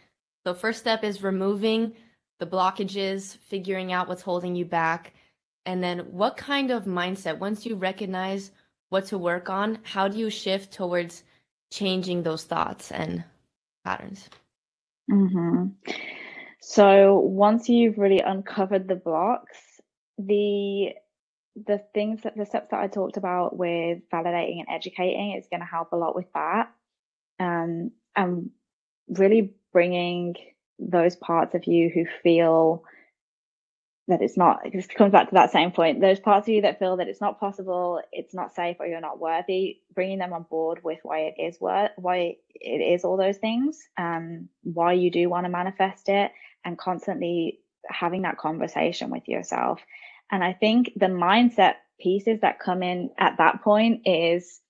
the 0.44 0.54
first 0.54 0.80
step 0.80 1.04
is 1.04 1.22
removing 1.22 1.94
the 2.40 2.46
blockages, 2.46 3.36
figuring 3.38 3.92
out 3.92 4.08
what's 4.08 4.22
holding 4.22 4.56
you 4.56 4.64
back. 4.64 5.14
And 5.64 5.82
then 5.82 6.00
what 6.10 6.36
kind 6.36 6.70
of 6.70 6.84
mindset, 6.84 7.38
once 7.38 7.64
you 7.64 7.76
recognize 7.76 8.50
what 8.88 9.06
to 9.06 9.18
work 9.18 9.48
on, 9.48 9.78
how 9.82 10.08
do 10.08 10.18
you 10.18 10.28
shift 10.30 10.72
towards 10.72 11.24
changing 11.72 12.22
those 12.22 12.44
thoughts 12.44 12.92
and 12.92 13.24
patterns? 13.84 14.30
hmm 15.10 15.66
So 16.60 17.18
once 17.18 17.68
you've 17.68 17.98
really 17.98 18.20
uncovered 18.20 18.88
the 18.88 18.96
blocks, 18.96 19.58
the 20.18 20.94
the 21.66 21.84
things 21.92 22.22
that 22.22 22.36
the 22.36 22.46
steps 22.46 22.68
that 22.70 22.80
I 22.80 22.86
talked 22.88 23.18
about 23.18 23.56
with 23.56 23.98
validating 24.12 24.60
and 24.60 24.68
educating 24.70 25.32
is 25.32 25.48
going 25.50 25.60
to 25.60 25.66
help 25.66 25.92
a 25.92 25.96
lot 25.96 26.14
with 26.14 26.32
that. 26.34 26.72
Um, 27.38 27.90
and 28.16 28.50
really 29.08 29.54
bringing 29.72 30.36
those 30.78 31.16
parts 31.16 31.54
of 31.54 31.66
you 31.66 31.90
who 31.92 32.06
feel 32.22 32.84
that 34.08 34.22
it's 34.22 34.36
not 34.36 34.66
it 34.66 34.72
just 34.72 34.94
comes 34.94 35.12
back 35.12 35.28
to 35.28 35.34
that 35.34 35.52
same 35.52 35.70
point. 35.70 36.00
Those 36.00 36.20
parts 36.20 36.48
of 36.48 36.54
you 36.54 36.62
that 36.62 36.78
feel 36.78 36.96
that 36.96 37.08
it's 37.08 37.20
not 37.20 37.38
possible 37.38 38.00
it's 38.10 38.34
not 38.34 38.54
safe 38.54 38.76
or 38.80 38.86
you're 38.86 39.00
not 39.00 39.20
worthy. 39.20 39.78
Bringing 39.94 40.18
them 40.18 40.32
on 40.32 40.44
board 40.50 40.80
with 40.82 40.98
why 41.02 41.20
it 41.20 41.34
is 41.38 41.60
worth 41.60 41.90
why 41.96 42.36
it 42.54 42.94
is 42.94 43.04
all 43.04 43.16
those 43.16 43.38
things 43.38 43.78
um 43.98 44.48
why 44.62 44.92
you 44.94 45.10
do 45.10 45.28
want 45.28 45.44
to 45.46 45.50
manifest 45.50 46.08
it 46.08 46.32
and 46.64 46.78
constantly 46.78 47.60
having 47.88 48.22
that 48.22 48.38
conversation 48.38 49.10
with 49.10 49.28
yourself. 49.28 49.80
And 50.30 50.42
i 50.42 50.52
think 50.52 50.92
the 50.96 51.06
mindset 51.06 51.74
pieces 52.00 52.40
that 52.40 52.58
come 52.58 52.82
in 52.82 53.10
at 53.18 53.36
that 53.38 53.62
point 53.62 54.02
is 54.06 54.60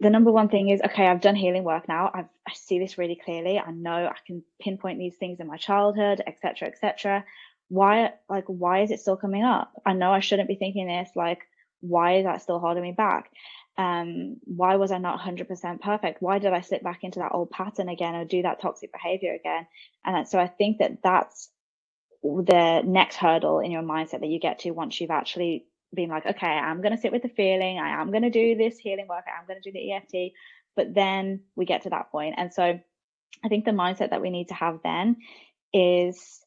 the 0.00 0.10
number 0.10 0.32
one 0.32 0.48
thing 0.48 0.70
is 0.70 0.80
okay 0.84 1.06
i've 1.06 1.20
done 1.20 1.36
healing 1.36 1.62
work 1.62 1.86
now. 1.88 2.10
I've, 2.12 2.28
i 2.48 2.52
see 2.54 2.80
this 2.80 2.98
really 2.98 3.18
clearly. 3.24 3.60
I 3.60 3.70
know 3.70 4.06
i 4.06 4.16
can 4.26 4.42
pinpoint 4.60 4.98
these 4.98 5.16
things 5.16 5.38
in 5.38 5.46
my 5.46 5.56
childhood 5.56 6.20
etc 6.26 6.68
etc 6.68 7.24
why 7.74 8.12
like 8.28 8.44
why 8.46 8.82
is 8.82 8.90
it 8.92 9.00
still 9.00 9.16
coming 9.16 9.42
up? 9.42 9.72
I 9.84 9.94
know 9.94 10.12
i 10.12 10.20
shouldn't 10.20 10.48
be 10.48 10.54
thinking 10.54 10.86
this 10.86 11.10
like 11.16 11.40
why 11.80 12.18
is 12.18 12.24
that 12.24 12.42
still 12.42 12.60
holding 12.60 12.82
me 12.84 12.92
back? 12.92 13.30
Um 13.76 14.36
why 14.44 14.76
was 14.76 14.92
i 14.92 14.98
not 14.98 15.20
100% 15.20 15.80
perfect? 15.80 16.22
Why 16.22 16.38
did 16.38 16.52
i 16.52 16.60
slip 16.60 16.82
back 16.84 17.02
into 17.02 17.18
that 17.18 17.32
old 17.32 17.50
pattern 17.50 17.88
again 17.88 18.14
or 18.14 18.24
do 18.24 18.42
that 18.42 18.60
toxic 18.60 18.92
behavior 18.92 19.34
again? 19.34 19.66
And 20.04 20.28
so 20.28 20.38
i 20.38 20.46
think 20.46 20.78
that 20.78 21.02
that's 21.02 21.50
the 22.22 22.82
next 22.84 23.16
hurdle 23.16 23.58
in 23.60 23.70
your 23.72 23.82
mindset 23.82 24.20
that 24.20 24.28
you 24.28 24.40
get 24.40 24.60
to 24.60 24.70
once 24.70 25.00
you've 25.00 25.10
actually 25.10 25.66
been 25.94 26.08
like 26.10 26.26
okay 26.26 26.46
i'm 26.46 26.80
going 26.80 26.94
to 26.94 27.00
sit 27.00 27.12
with 27.12 27.22
the 27.22 27.28
feeling. 27.28 27.78
I 27.78 28.00
am 28.00 28.10
going 28.12 28.22
to 28.22 28.30
do 28.30 28.56
this 28.56 28.78
healing 28.78 29.08
work. 29.08 29.24
I'm 29.28 29.46
going 29.48 29.60
to 29.60 29.70
do 29.70 29.76
the 29.76 29.92
eft 29.92 30.14
but 30.76 30.94
then 30.94 31.40
we 31.56 31.64
get 31.66 31.82
to 31.82 31.90
that 31.90 32.10
point. 32.12 32.36
And 32.38 32.52
so 32.54 32.64
i 33.44 33.48
think 33.48 33.64
the 33.64 33.72
mindset 33.72 34.10
that 34.10 34.22
we 34.22 34.30
need 34.30 34.48
to 34.48 34.54
have 34.54 34.78
then 34.84 35.16
is 35.72 36.43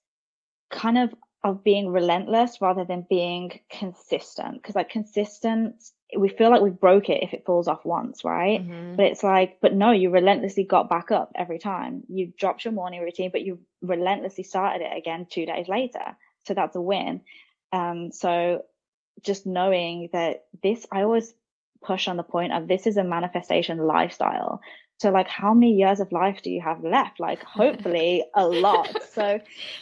kind 0.70 0.98
of 0.98 1.14
of 1.44 1.64
being 1.64 1.90
relentless 1.90 2.58
rather 2.62 2.84
than 2.84 3.06
being 3.10 3.60
consistent 3.70 4.62
because 4.62 4.76
like 4.76 4.90
consistent 4.90 5.76
we 6.18 6.30
feel 6.30 6.50
like 6.50 6.62
we 6.62 6.70
broke 6.70 7.10
it 7.10 7.22
if 7.22 7.34
it 7.34 7.46
falls 7.46 7.68
off 7.68 7.86
once 7.86 8.24
right? 8.24 8.62
Hmm 8.62 8.96
but 8.96 9.06
it's 9.06 9.24
like 9.24 9.60
but 9.62 9.74
no 9.74 9.92
you 9.92 10.10
relentlessly 10.10 10.64
got 10.64 10.90
back 10.90 11.12
up 11.12 11.32
every 11.36 11.60
time. 11.60 12.04
You 12.08 12.34
dropped 12.38 12.66
your 12.66 12.74
morning 12.74 13.02
routine 13.02 13.30
but 13.32 13.44
you 13.44 13.60
relentlessly 13.82 14.44
started 14.44 14.84
it 14.84 14.98
again 14.98 15.28
two 15.30 15.46
days 15.46 15.68
later. 15.68 16.18
So 16.46 16.54
that's 16.54 16.76
a 16.76 16.82
win. 16.82 17.22
Um 17.72 18.12
so 18.12 18.64
just 19.24 19.46
knowing 19.46 20.10
that 20.14 20.46
this 20.64 20.86
i 20.92 21.02
always 21.02 21.34
push 21.84 22.08
on 22.08 22.18
the 22.18 22.24
point 22.24 22.54
of 22.54 22.68
this 22.68 22.88
is 22.88 22.98
a 22.98 23.04
manifestation 23.04 23.78
lifestyle 23.78 24.62
so 24.98 25.12
like 25.12 25.28
how 25.28 25.54
many 25.54 25.74
years 25.74 26.00
of 26.00 26.12
life 26.12 26.42
do 26.42 26.50
you 26.50 26.62
have 26.62 26.84
left? 26.84 27.20
Like 27.20 27.44
hopefully 27.60 28.26
a 28.36 28.48
lot. 28.48 29.04
So 29.14 29.40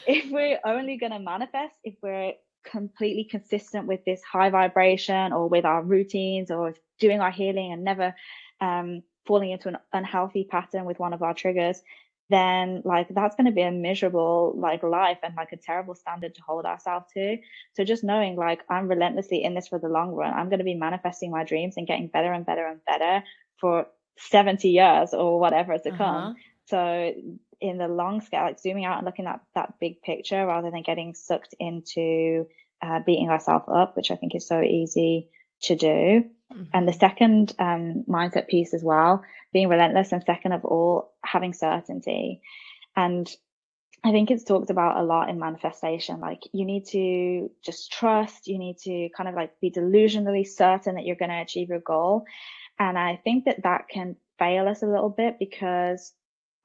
if 0.08 0.32
we're 0.32 0.60
only 0.66 0.98
going 0.98 1.12
to 1.12 1.20
manifest 1.20 1.76
if 1.84 1.96
we're 2.02 2.34
completely 2.66 3.24
consistent 3.24 3.86
with 3.86 4.04
this 4.06 4.22
high 4.24 4.50
vibration 4.50 5.32
or 5.32 5.48
with 5.48 5.66
our 5.66 5.84
routines 5.84 6.50
or 6.50 6.74
doing 7.00 7.20
our 7.20 7.32
healing 7.32 7.72
and 7.72 7.84
never 7.84 8.16
um, 8.60 9.04
falling 9.28 9.52
into 9.52 9.70
an 9.70 9.78
unhealthy 9.94 10.46
pattern 10.50 10.86
with 10.86 11.00
one 11.00 11.14
of 11.14 11.22
our 11.22 11.34
triggers 11.34 11.82
then 12.30 12.82
like 12.86 13.08
that's 13.10 13.36
going 13.36 13.46
to 13.46 13.52
be 13.52 13.62
a 13.62 13.72
miserable 13.72 14.56
like 14.58 14.82
life 14.82 15.20
and 15.24 15.36
like 15.36 15.52
a 15.52 15.58
terrible 15.58 15.94
standard 15.94 16.34
to 16.34 16.42
hold 16.42 16.66
ourselves 16.66 17.06
to. 17.14 17.38
So 17.74 17.84
just 17.84 18.04
knowing 18.04 18.36
like 18.36 18.62
i'm 18.70 18.88
relentlessly 18.88 19.44
in 19.44 19.54
this 19.54 19.68
for 19.68 19.80
the 19.80 19.90
long 19.90 20.12
run. 20.12 20.34
I'm 20.34 20.50
going 20.50 20.60
to 20.60 20.66
be 20.66 20.74
manifesting 20.74 21.32
my 21.32 21.44
dreams 21.44 21.76
and 21.78 21.88
getting 21.88 22.08
better 22.08 22.34
and 22.34 22.46
better 22.46 22.66
and 22.66 22.80
better 22.86 23.24
for 23.60 23.88
70 24.18 24.70
years 24.70 25.14
or 25.14 25.40
whatever 25.40 25.78
to 25.78 25.90
Uh-huh. 25.90 25.98
come 25.98 26.36
so 26.66 27.14
in 27.62 27.78
the 27.78 27.88
long 27.88 28.22
scale 28.22 28.44
like 28.44 28.60
zooming 28.60 28.86
out 28.86 28.98
and 28.98 29.06
looking 29.06 29.28
at 29.28 29.40
that 29.54 29.74
big 29.80 30.02
picture 30.02 30.46
rather 30.46 30.72
than 30.72 30.82
getting 30.84 31.14
sucked 31.14 31.54
into 31.60 32.46
uh, 32.82 33.00
beating 33.06 33.30
ourselves 33.30 33.66
up 33.74 33.96
which 33.96 34.12
i 34.12 34.16
think 34.16 34.36
is 34.36 34.48
so 34.48 34.62
easy 34.62 35.30
to 35.62 35.76
do. 35.76 36.26
And 36.74 36.88
the 36.88 36.94
second 36.94 37.56
um, 37.58 38.04
mindset 38.08 38.48
piece 38.48 38.74
as 38.74 38.84
well 38.84 39.24
being 39.52 39.68
relentless 39.68 40.12
and 40.12 40.24
second 40.24 40.52
of 40.52 40.64
all 40.66 41.14
having 41.24 41.54
certainty. 41.54 42.42
And 42.96 43.30
i 44.04 44.12
think 44.12 44.30
it's 44.30 44.44
talked 44.44 44.70
about 44.70 44.98
a 44.98 45.04
lot 45.04 45.30
in 45.30 45.40
manifestation 45.40 46.20
like 46.20 46.44
you 46.54 46.66
need 46.66 46.86
to 46.86 47.50
just 47.64 47.92
trust 47.92 48.48
you 48.48 48.60
need 48.60 48.78
to 48.78 49.10
kind 49.18 49.28
of 49.28 49.34
like 49.36 49.60
be 49.60 49.72
delusionally 49.72 50.46
certain 50.46 50.96
that 50.96 51.06
you're 51.06 51.16
going 51.16 51.32
to 51.32 51.42
achieve 51.42 51.70
your 51.70 51.80
goal 51.80 52.26
and 52.80 52.98
i 52.98 53.20
think 53.24 53.46
that 53.46 53.64
that 53.64 53.88
can 53.90 54.16
fail 54.38 54.68
us 54.68 54.84
a 54.84 54.88
little 54.88 55.10
bit 55.10 55.38
because 55.40 56.14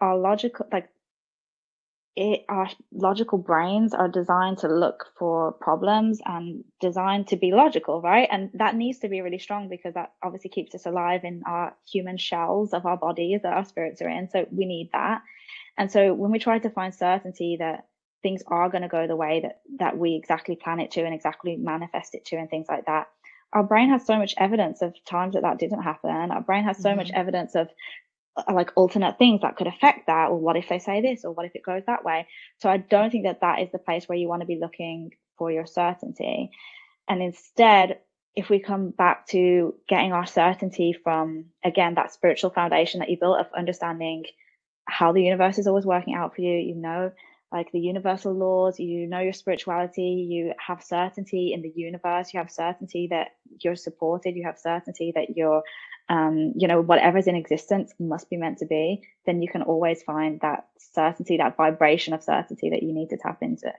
our 0.01 0.17
logical 0.17 0.67
like 0.73 0.89
it 2.17 2.45
our 2.49 2.69
logical 2.93 3.39
brains 3.39 3.95
are 3.95 4.09
designed 4.09 4.59
to 4.59 4.69
look 4.69 5.07
for 5.19 5.53
problems 5.53 6.21
and 6.27 6.65
designed 6.81 7.29
to 7.29 7.37
be 7.37 7.53
logical 7.53 8.03
right? 8.03 8.29
And 8.31 8.51
that 8.55 8.75
needs 8.75 8.99
to 9.01 9.09
be 9.09 9.21
really 9.21 9.39
strong 9.39 9.69
because 9.69 9.95
that 9.95 10.13
obviously 10.23 10.51
keeps 10.51 10.75
us 10.75 10.87
alive 10.87 11.23
in 11.25 11.43
our 11.47 11.75
human 11.91 12.19
shells 12.19 12.73
of 12.73 12.85
our 12.85 12.97
bodies 12.97 13.41
that 13.43 13.53
our 13.53 13.65
spirits 13.65 14.03
are 14.03 14.09
in. 14.09 14.29
So 14.29 14.47
we 14.51 14.67
need 14.67 14.91
that. 14.93 15.23
And 15.79 15.91
so 15.91 16.13
when 16.13 16.33
we 16.33 16.39
try 16.39 16.59
to 16.59 16.71
find 16.71 16.95
certainty 16.95 17.57
that 17.61 17.87
things 18.23 18.43
are 18.49 18.69
going 18.69 18.83
to 18.83 18.89
go 18.89 19.07
the 19.07 19.17
way 19.17 19.41
that 19.41 19.61
that 19.79 19.97
we 19.97 20.15
exactly 20.15 20.57
plan 20.57 20.81
it 20.81 20.91
to 20.91 21.05
and 21.05 21.15
exactly 21.15 21.57
manifest 21.57 22.15
it 22.15 22.25
to 22.27 22.37
and 22.37 22.51
things 22.51 22.67
like 22.69 22.87
that 22.87 23.07
our 23.53 23.63
brain 23.65 23.91
has 23.91 24.07
so 24.07 24.19
much 24.19 24.35
evidence 24.39 24.83
of 24.83 24.95
times 25.05 25.35
that 25.35 25.43
that 25.43 25.59
didn't 25.59 25.83
happen. 25.83 26.11
Our 26.31 26.43
brain 26.43 26.65
has 26.65 26.81
so 26.81 26.95
much 26.95 27.11
hmm 27.11 27.15
evidence 27.15 27.55
of 27.55 27.69
uh, 28.37 28.53
like 28.53 28.71
alternate 28.77 29.19
things 29.19 29.43
that 29.43 29.57
could 29.57 29.67
affect 29.67 30.07
that. 30.07 30.31
Or 30.31 30.39
what 30.39 30.57
if 30.57 30.69
they 30.69 30.79
say 30.79 31.01
this? 31.01 31.25
Or 31.25 31.33
what 31.33 31.47
if 31.47 31.55
it 31.57 31.65
goes 31.65 31.83
that 31.87 32.05
way? 32.05 32.29
So 32.59 32.71
i 32.71 32.77
don't 32.79 33.11
think 33.11 33.25
that 33.25 33.41
that 33.41 33.61
is 33.61 33.71
the 33.73 33.79
place 33.79 34.09
where 34.09 34.19
you 34.19 34.29
want 34.29 34.43
to 34.43 34.47
be 34.47 34.59
looking 34.61 35.13
for 35.39 35.51
your 35.51 35.67
certainty. 35.67 36.51
And 37.09 37.23
instead 37.23 38.01
if 38.37 38.49
we 38.49 38.61
come 38.61 38.91
back 38.91 39.27
to 39.29 39.75
getting 39.89 40.13
our 40.13 40.27
certainty 40.27 40.93
from 40.93 41.47
again 41.65 41.95
that 41.95 42.13
spiritual 42.13 42.51
foundation 42.51 43.01
that 43.01 43.11
you 43.11 43.17
built 43.19 43.41
of 43.41 43.47
understanding 43.57 44.25
how 44.87 45.13
the 45.13 45.23
universe 45.23 45.59
is 45.59 45.67
always 45.67 45.85
working 45.87 46.15
out 46.15 46.35
for 46.35 46.43
you 46.43 46.57
you 46.57 46.75
know 46.75 47.13
like 47.53 47.71
the 47.73 47.81
universal 47.81 48.33
laws 48.33 48.79
you 48.79 49.07
know 49.07 49.21
your 49.21 49.33
spirituality 49.33 50.27
you 50.31 50.53
have 50.65 50.83
certainty 50.83 51.53
in 51.53 51.63
the 51.63 51.73
universe 51.75 52.33
you 52.33 52.39
have 52.39 52.51
certainty 52.51 53.09
that 53.11 53.29
you're 53.59 53.77
supported 53.77 54.37
you 54.37 54.45
have 54.45 54.59
certainty 54.59 55.13
that 55.15 55.37
you're 55.37 55.63
um, 56.09 56.53
you 56.57 56.67
know 56.67 56.81
whatever's 56.81 57.27
in 57.27 57.37
existence 57.37 57.93
must 57.99 58.29
be 58.31 58.37
meant 58.37 58.59
to 58.59 58.67
be 58.67 59.03
then 59.27 59.43
you 59.43 59.49
can 59.49 59.63
always 59.63 60.03
find 60.03 60.41
that 60.41 60.69
certainty 60.95 61.37
that 61.37 61.57
vibration 61.57 62.15
of 62.15 62.23
certainty 62.23 62.71
that 62.71 62.83
you 62.83 62.93
need 62.93 63.11
to 63.11 63.17
tap 63.17 63.39
into 63.43 63.73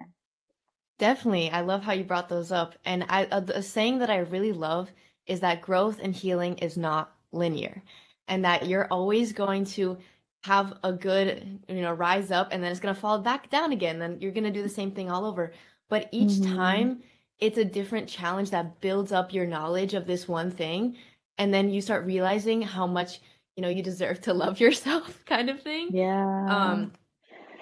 Definitely. 1.01 1.49
I 1.49 1.61
love 1.61 1.81
how 1.81 1.93
you 1.93 2.03
brought 2.03 2.29
those 2.29 2.51
up. 2.51 2.75
And 2.85 3.03
I, 3.09 3.23
a, 3.31 3.43
a 3.55 3.63
saying 3.63 3.97
that 3.99 4.11
I 4.11 4.17
really 4.19 4.53
love 4.53 4.91
is 5.25 5.39
that 5.39 5.59
growth 5.59 5.99
and 5.99 6.13
healing 6.13 6.59
is 6.59 6.77
not 6.77 7.11
linear, 7.31 7.81
and 8.27 8.45
that 8.45 8.67
you're 8.67 8.85
always 8.85 9.33
going 9.33 9.65
to 9.65 9.97
have 10.41 10.73
a 10.83 10.91
good, 10.91 11.59
you 11.67 11.81
know, 11.81 11.93
rise 11.93 12.31
up 12.31 12.49
and 12.51 12.63
then 12.63 12.71
it's 12.71 12.79
going 12.79 12.95
to 12.95 12.99
fall 12.99 13.19
back 13.19 13.49
down 13.49 13.71
again. 13.71 13.99
Then 13.99 14.17
you're 14.19 14.31
going 14.31 14.43
to 14.43 14.51
do 14.51 14.63
the 14.63 14.69
same 14.69 14.91
thing 14.91 15.09
all 15.09 15.25
over. 15.25 15.53
But 15.89 16.09
each 16.11 16.31
mm-hmm. 16.31 16.55
time 16.55 17.03
it's 17.41 17.57
a 17.57 17.65
different 17.65 18.07
challenge 18.07 18.51
that 18.51 18.79
builds 18.79 19.11
up 19.11 19.33
your 19.33 19.47
knowledge 19.47 19.95
of 19.95 20.05
this 20.05 20.27
one 20.27 20.51
thing. 20.51 20.95
And 21.37 21.51
then 21.53 21.71
you 21.71 21.81
start 21.81 22.05
realizing 22.05 22.61
how 22.61 22.85
much, 22.85 23.19
you 23.55 23.63
know, 23.63 23.69
you 23.69 23.81
deserve 23.81 24.21
to 24.21 24.33
love 24.33 24.59
yourself 24.61 25.25
kind 25.25 25.49
of 25.49 25.61
thing. 25.61 25.89
Yeah. 25.91 26.45
Um, 26.47 26.93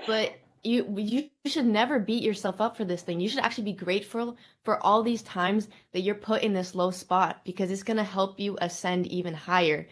but 0.06 0.34
you 0.62 0.94
you 0.98 1.30
should 1.46 1.66
never 1.66 2.00
beat 2.00 2.22
yourself 2.22 2.60
up 2.60 2.76
for 2.76 2.84
this 2.84 3.02
thing. 3.02 3.22
You 3.22 3.30
should 3.30 3.40
actually 3.40 3.64
be 3.64 3.74
grateful 3.74 4.36
for 4.66 4.84
all 4.86 5.02
these 5.02 5.22
times 5.22 5.70
that 5.94 6.02
you're 6.02 6.16
put 6.16 6.44
in 6.44 6.54
this 6.54 6.76
low 6.76 6.92
spot 6.92 7.40
because 7.46 7.72
it's 7.72 7.84
going 7.84 7.98
to 7.98 8.04
help 8.04 8.40
you 8.40 8.58
ascend 8.60 9.08
even 9.08 9.34
higher. 9.34 9.88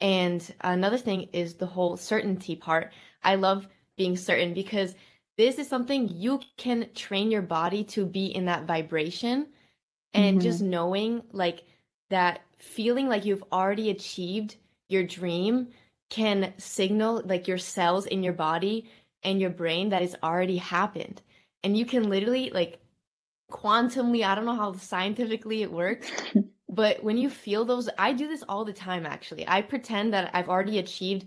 And 0.00 0.54
another 0.62 0.98
thing 0.98 1.28
is 1.32 1.54
the 1.54 1.66
whole 1.66 1.96
certainty 1.96 2.56
part. 2.56 2.92
I 3.22 3.34
love 3.34 3.68
being 3.96 4.16
certain 4.16 4.54
because 4.54 4.94
this 5.36 5.58
is 5.58 5.68
something 5.68 6.08
you 6.08 6.40
can 6.56 6.88
train 6.94 7.30
your 7.30 7.42
body 7.42 7.84
to 7.84 8.06
be 8.06 8.26
in 8.26 8.46
that 8.46 8.66
vibration 8.66 9.46
and 10.14 10.38
mm-hmm. 10.38 10.42
just 10.42 10.62
knowing 10.62 11.22
like 11.32 11.64
that 12.08 12.40
feeling 12.56 13.08
like 13.08 13.24
you've 13.24 13.44
already 13.52 13.90
achieved 13.90 14.56
your 14.88 15.04
dream 15.04 15.68
can 16.08 16.52
signal 16.58 17.22
like 17.24 17.46
your 17.46 17.58
cells 17.58 18.06
in 18.06 18.22
your 18.22 18.32
body 18.32 18.90
and 19.22 19.40
your 19.40 19.50
brain 19.50 19.90
that 19.90 20.02
it's 20.02 20.16
already 20.22 20.56
happened. 20.56 21.22
And 21.62 21.76
you 21.76 21.86
can 21.86 22.10
literally 22.10 22.50
like 22.50 22.80
quantumly, 23.50 24.24
I 24.24 24.34
don't 24.34 24.44
know 24.44 24.56
how 24.56 24.72
scientifically 24.72 25.62
it 25.62 25.72
works, 25.72 26.10
but 26.70 27.02
when 27.02 27.18
you 27.18 27.28
feel 27.28 27.64
those, 27.64 27.88
I 27.98 28.12
do 28.12 28.28
this 28.28 28.44
all 28.48 28.64
the 28.64 28.72
time 28.72 29.04
actually. 29.04 29.46
I 29.48 29.60
pretend 29.60 30.14
that 30.14 30.30
I've 30.34 30.48
already 30.48 30.78
achieved 30.78 31.26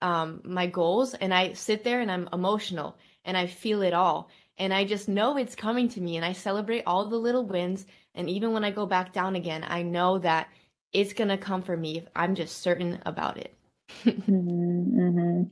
um, 0.00 0.40
my 0.44 0.66
goals 0.66 1.14
and 1.14 1.34
I 1.34 1.54
sit 1.54 1.82
there 1.82 2.00
and 2.00 2.10
I'm 2.10 2.28
emotional 2.32 2.96
and 3.24 3.36
I 3.36 3.46
feel 3.46 3.82
it 3.82 3.92
all. 3.92 4.30
And 4.56 4.72
I 4.72 4.84
just 4.84 5.08
know 5.08 5.36
it's 5.36 5.56
coming 5.56 5.88
to 5.90 6.00
me 6.00 6.16
and 6.16 6.24
I 6.24 6.32
celebrate 6.32 6.84
all 6.86 7.06
the 7.06 7.16
little 7.16 7.44
wins. 7.44 7.86
And 8.14 8.30
even 8.30 8.52
when 8.52 8.62
I 8.62 8.70
go 8.70 8.86
back 8.86 9.12
down 9.12 9.34
again, 9.34 9.64
I 9.66 9.82
know 9.82 10.18
that 10.18 10.48
it's 10.92 11.12
going 11.12 11.28
to 11.28 11.36
come 11.36 11.62
for 11.62 11.76
me 11.76 11.98
if 11.98 12.04
I'm 12.14 12.36
just 12.36 12.58
certain 12.58 13.02
about 13.04 13.36
it. 13.36 13.52
mm-hmm, 14.04 15.42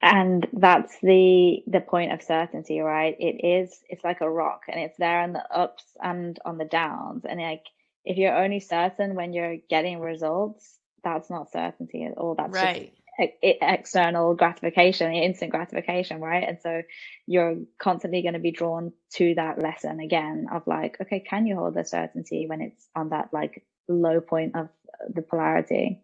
and 0.00 0.46
that's 0.54 0.98
the 1.02 1.62
the 1.66 1.80
point 1.80 2.12
of 2.12 2.20
certainty 2.20 2.80
right 2.80 3.16
it 3.20 3.46
is 3.46 3.78
it's 3.88 4.02
like 4.02 4.20
a 4.20 4.28
rock 4.30 4.62
and 4.68 4.80
it's 4.80 4.98
there 4.98 5.20
on 5.20 5.32
the 5.32 5.56
ups 5.56 5.84
and 6.02 6.38
on 6.44 6.58
the 6.58 6.64
downs 6.64 7.24
and 7.24 7.40
like 7.40 7.64
if 8.04 8.16
you're 8.16 8.36
only 8.36 8.60
certain 8.60 9.14
when 9.14 9.32
you're 9.32 9.56
getting 9.68 10.00
results 10.00 10.78
that's 11.02 11.30
not 11.30 11.50
certainty 11.50 12.04
at 12.04 12.16
all 12.16 12.34
that's 12.34 12.52
right 12.52 12.92
just 13.18 13.32
external 13.42 14.34
gratification 14.34 15.12
instant 15.12 15.52
gratification 15.52 16.20
right 16.20 16.48
and 16.48 16.58
so 16.60 16.82
you're 17.26 17.58
constantly 17.78 18.22
going 18.22 18.34
to 18.34 18.40
be 18.40 18.50
drawn 18.50 18.92
to 19.12 19.34
that 19.34 19.60
lesson 19.62 20.00
again 20.00 20.46
of 20.52 20.66
like 20.66 20.96
okay 21.00 21.20
can 21.20 21.46
you 21.46 21.54
hold 21.54 21.74
the 21.74 21.84
certainty 21.84 22.46
when 22.48 22.60
it's 22.60 22.88
on 22.96 23.10
that 23.10 23.28
like 23.32 23.64
low 23.88 24.20
point 24.20 24.56
of 24.56 24.68
the 25.14 25.22
polarity 25.22 26.02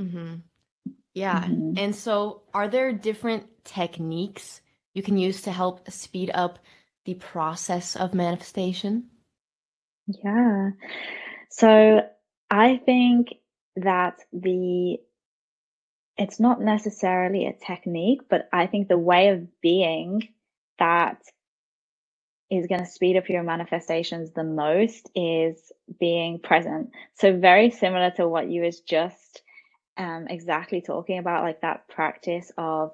mm-hmm. 0.00 0.36
Yeah. 1.14 1.44
Mm-hmm. 1.44 1.74
And 1.76 1.94
so, 1.94 2.42
are 2.54 2.68
there 2.68 2.92
different 2.92 3.64
techniques 3.64 4.60
you 4.94 5.02
can 5.02 5.18
use 5.18 5.42
to 5.42 5.52
help 5.52 5.90
speed 5.90 6.30
up 6.32 6.58
the 7.04 7.14
process 7.14 7.96
of 7.96 8.14
manifestation? 8.14 9.10
Yeah. 10.06 10.70
So, 11.50 12.02
I 12.50 12.78
think 12.78 13.28
that 13.76 14.20
the 14.32 14.98
it's 16.18 16.38
not 16.38 16.60
necessarily 16.60 17.46
a 17.46 17.52
technique, 17.52 18.20
but 18.28 18.48
I 18.52 18.66
think 18.66 18.88
the 18.88 18.98
way 18.98 19.28
of 19.28 19.60
being 19.60 20.28
that 20.78 21.22
is 22.50 22.66
going 22.66 22.80
to 22.80 22.86
speed 22.86 23.16
up 23.16 23.28
your 23.28 23.42
manifestations 23.42 24.30
the 24.32 24.44
most 24.44 25.10
is 25.14 25.72
being 25.98 26.38
present. 26.38 26.90
So 27.14 27.36
very 27.38 27.70
similar 27.70 28.10
to 28.12 28.28
what 28.28 28.50
you 28.50 28.62
was 28.62 28.80
just 28.80 29.42
um, 29.96 30.26
exactly 30.28 30.80
talking 30.82 31.18
about 31.18 31.44
like 31.44 31.62
that 31.62 31.88
practice 31.88 32.50
of 32.58 32.92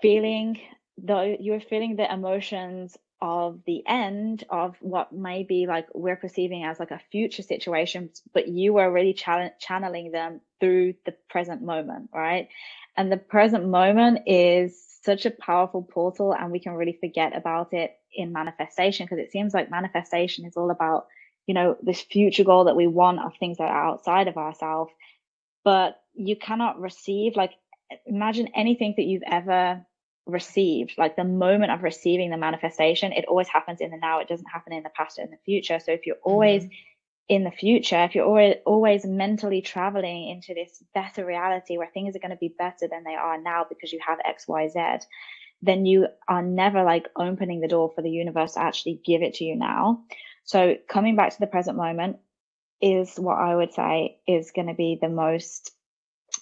feeling 0.00 0.58
though 0.98 1.36
you're 1.40 1.60
feeling 1.60 1.96
the 1.96 2.12
emotions 2.12 2.96
of 3.22 3.60
the 3.66 3.82
end 3.86 4.44
of 4.48 4.76
what 4.80 5.12
may 5.12 5.42
be 5.42 5.66
like 5.66 5.86
we're 5.94 6.16
perceiving 6.16 6.64
as 6.64 6.80
like 6.80 6.90
a 6.90 7.00
future 7.10 7.42
situation 7.42 8.10
but 8.32 8.48
you 8.48 8.78
are 8.78 8.90
really 8.90 9.12
ch- 9.12 9.28
channeling 9.60 10.10
them 10.10 10.40
through 10.60 10.94
the 11.04 11.14
present 11.28 11.62
moment 11.62 12.10
right? 12.14 12.48
And 12.96 13.10
the 13.10 13.16
present 13.16 13.66
moment 13.66 14.20
is 14.26 14.84
such 15.02 15.26
a 15.26 15.30
powerful 15.30 15.82
portal 15.82 16.34
and 16.34 16.50
we 16.50 16.60
can 16.60 16.72
really 16.72 16.98
forget 17.00 17.36
about 17.36 17.72
it 17.72 17.92
in 18.14 18.32
manifestation 18.32 19.06
because 19.06 19.18
it 19.18 19.32
seems 19.32 19.54
like 19.54 19.70
manifestation 19.70 20.44
is 20.44 20.56
all 20.56 20.70
about 20.70 21.06
you 21.46 21.54
know 21.54 21.76
this 21.82 22.00
future 22.00 22.44
goal 22.44 22.64
that 22.64 22.76
we 22.76 22.86
want 22.86 23.20
of 23.20 23.32
things 23.38 23.58
that 23.58 23.70
are 23.70 23.86
outside 23.88 24.28
of 24.28 24.36
ourselves 24.36 24.92
but 25.64 26.00
you 26.14 26.36
cannot 26.36 26.80
receive 26.80 27.36
like 27.36 27.52
imagine 28.06 28.48
anything 28.54 28.94
that 28.96 29.04
you've 29.04 29.22
ever 29.26 29.84
received 30.30 30.94
like 30.98 31.16
the 31.16 31.24
moment 31.24 31.72
of 31.72 31.82
receiving 31.82 32.30
the 32.30 32.36
manifestation 32.36 33.12
it 33.12 33.24
always 33.26 33.48
happens 33.48 33.80
in 33.80 33.90
the 33.90 33.96
now 33.96 34.20
it 34.20 34.28
doesn't 34.28 34.50
happen 34.52 34.72
in 34.72 34.82
the 34.82 34.90
past 34.90 35.18
or 35.18 35.22
in 35.22 35.30
the 35.30 35.36
future 35.44 35.78
so 35.78 35.92
if 35.92 36.06
you're 36.06 36.16
always 36.22 36.64
mm-hmm. 36.64 36.72
in 37.28 37.44
the 37.44 37.50
future 37.50 38.02
if 38.04 38.14
you're 38.14 38.24
always, 38.24 38.56
always 38.66 39.04
mentally 39.04 39.60
traveling 39.60 40.28
into 40.28 40.54
this 40.54 40.82
better 40.94 41.24
reality 41.24 41.76
where 41.76 41.90
things 41.92 42.16
are 42.16 42.20
going 42.20 42.30
to 42.30 42.36
be 42.36 42.54
better 42.58 42.88
than 42.88 43.04
they 43.04 43.14
are 43.14 43.40
now 43.40 43.64
because 43.68 43.92
you 43.92 44.00
have 44.06 44.18
xyz 44.36 45.02
then 45.62 45.84
you 45.84 46.06
are 46.26 46.42
never 46.42 46.84
like 46.84 47.08
opening 47.16 47.60
the 47.60 47.68
door 47.68 47.90
for 47.94 48.02
the 48.02 48.10
universe 48.10 48.54
to 48.54 48.60
actually 48.60 49.00
give 49.04 49.22
it 49.22 49.34
to 49.34 49.44
you 49.44 49.56
now 49.56 50.02
so 50.44 50.76
coming 50.88 51.16
back 51.16 51.30
to 51.32 51.40
the 51.40 51.46
present 51.46 51.76
moment 51.76 52.16
is 52.80 53.16
what 53.16 53.38
I 53.38 53.54
would 53.54 53.72
say 53.72 54.18
is 54.26 54.52
going 54.52 54.68
to 54.68 54.74
be 54.74 54.98
the 55.00 55.08
most, 55.08 55.72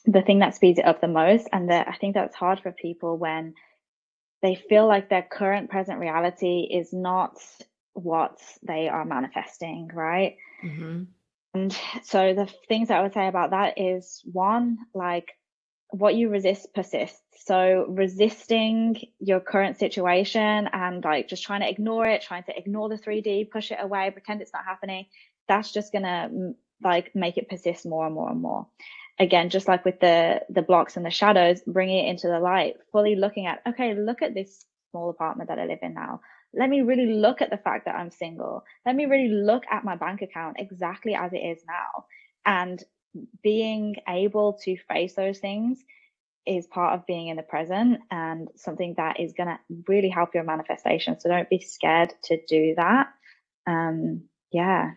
the 0.04 0.22
thing 0.22 0.38
that 0.40 0.54
speeds 0.54 0.78
it 0.78 0.84
up 0.84 1.00
the 1.00 1.08
most. 1.08 1.48
And 1.52 1.70
that 1.70 1.88
I 1.88 1.94
think 1.94 2.14
that's 2.14 2.36
hard 2.36 2.60
for 2.60 2.72
people 2.72 3.18
when 3.18 3.54
they 4.42 4.54
feel 4.54 4.86
like 4.86 5.08
their 5.08 5.22
current 5.22 5.70
present 5.70 5.98
reality 5.98 6.68
is 6.70 6.92
not 6.92 7.36
what 7.92 8.38
they 8.62 8.88
are 8.88 9.04
manifesting, 9.04 9.90
right? 9.92 10.36
Mm-hmm. 10.64 11.04
And 11.54 11.76
so 12.04 12.34
the 12.34 12.48
things 12.68 12.88
that 12.88 12.98
I 12.98 13.02
would 13.02 13.14
say 13.14 13.26
about 13.26 13.50
that 13.50 13.78
is 13.78 14.22
one, 14.24 14.78
like 14.94 15.32
what 15.90 16.14
you 16.14 16.28
resist 16.28 16.72
persists. 16.74 17.20
So 17.46 17.86
resisting 17.88 18.96
your 19.18 19.40
current 19.40 19.78
situation 19.78 20.68
and 20.72 21.02
like 21.02 21.28
just 21.28 21.44
trying 21.44 21.62
to 21.62 21.68
ignore 21.68 22.06
it, 22.06 22.22
trying 22.22 22.44
to 22.44 22.56
ignore 22.56 22.88
the 22.88 22.98
3D, 22.98 23.50
push 23.50 23.70
it 23.72 23.78
away, 23.80 24.10
pretend 24.10 24.42
it's 24.42 24.52
not 24.52 24.64
happening, 24.64 25.06
that's 25.48 25.72
just 25.72 25.92
gonna 25.92 26.52
like 26.84 27.14
make 27.14 27.38
it 27.38 27.48
persist 27.48 27.86
more 27.86 28.06
and 28.06 28.14
more 28.14 28.30
and 28.30 28.40
more 28.40 28.66
again 29.18 29.50
just 29.50 29.68
like 29.68 29.84
with 29.84 30.00
the 30.00 30.40
the 30.50 30.62
blocks 30.62 30.96
and 30.96 31.04
the 31.04 31.10
shadows 31.10 31.60
bringing 31.66 32.04
it 32.04 32.10
into 32.10 32.28
the 32.28 32.40
light 32.40 32.74
fully 32.92 33.16
looking 33.16 33.46
at 33.46 33.60
okay 33.66 33.94
look 33.94 34.22
at 34.22 34.34
this 34.34 34.66
small 34.90 35.10
apartment 35.10 35.48
that 35.48 35.58
i 35.58 35.66
live 35.66 35.78
in 35.82 35.94
now. 35.94 36.20
Let 36.54 36.70
me 36.70 36.80
really 36.80 37.12
look 37.12 37.42
at 37.42 37.50
the 37.50 37.58
fact 37.58 37.84
that 37.84 37.96
i'm 37.96 38.10
single. 38.10 38.64
Let 38.86 38.96
me 38.96 39.06
really 39.06 39.28
look 39.28 39.64
at 39.70 39.84
my 39.84 39.96
bank 39.96 40.22
account 40.22 40.56
exactly 40.58 41.14
as 41.14 41.32
it 41.32 41.38
is 41.38 41.62
now. 41.66 42.06
And 42.46 42.82
being 43.42 43.96
able 44.08 44.58
to 44.64 44.76
face 44.88 45.14
those 45.14 45.38
things 45.38 45.82
is 46.46 46.66
part 46.66 46.94
of 46.94 47.06
being 47.06 47.28
in 47.28 47.36
the 47.36 47.42
present 47.42 48.00
and 48.10 48.48
something 48.56 48.94
that 48.96 49.20
is 49.20 49.34
going 49.34 49.48
to 49.48 49.58
really 49.86 50.08
help 50.08 50.34
your 50.34 50.44
manifestation. 50.44 51.20
So 51.20 51.28
don't 51.28 51.50
be 51.50 51.60
scared 51.60 52.14
to 52.24 52.38
do 52.48 52.74
that. 52.76 53.08
Um 53.66 54.22
yeah 54.50 54.92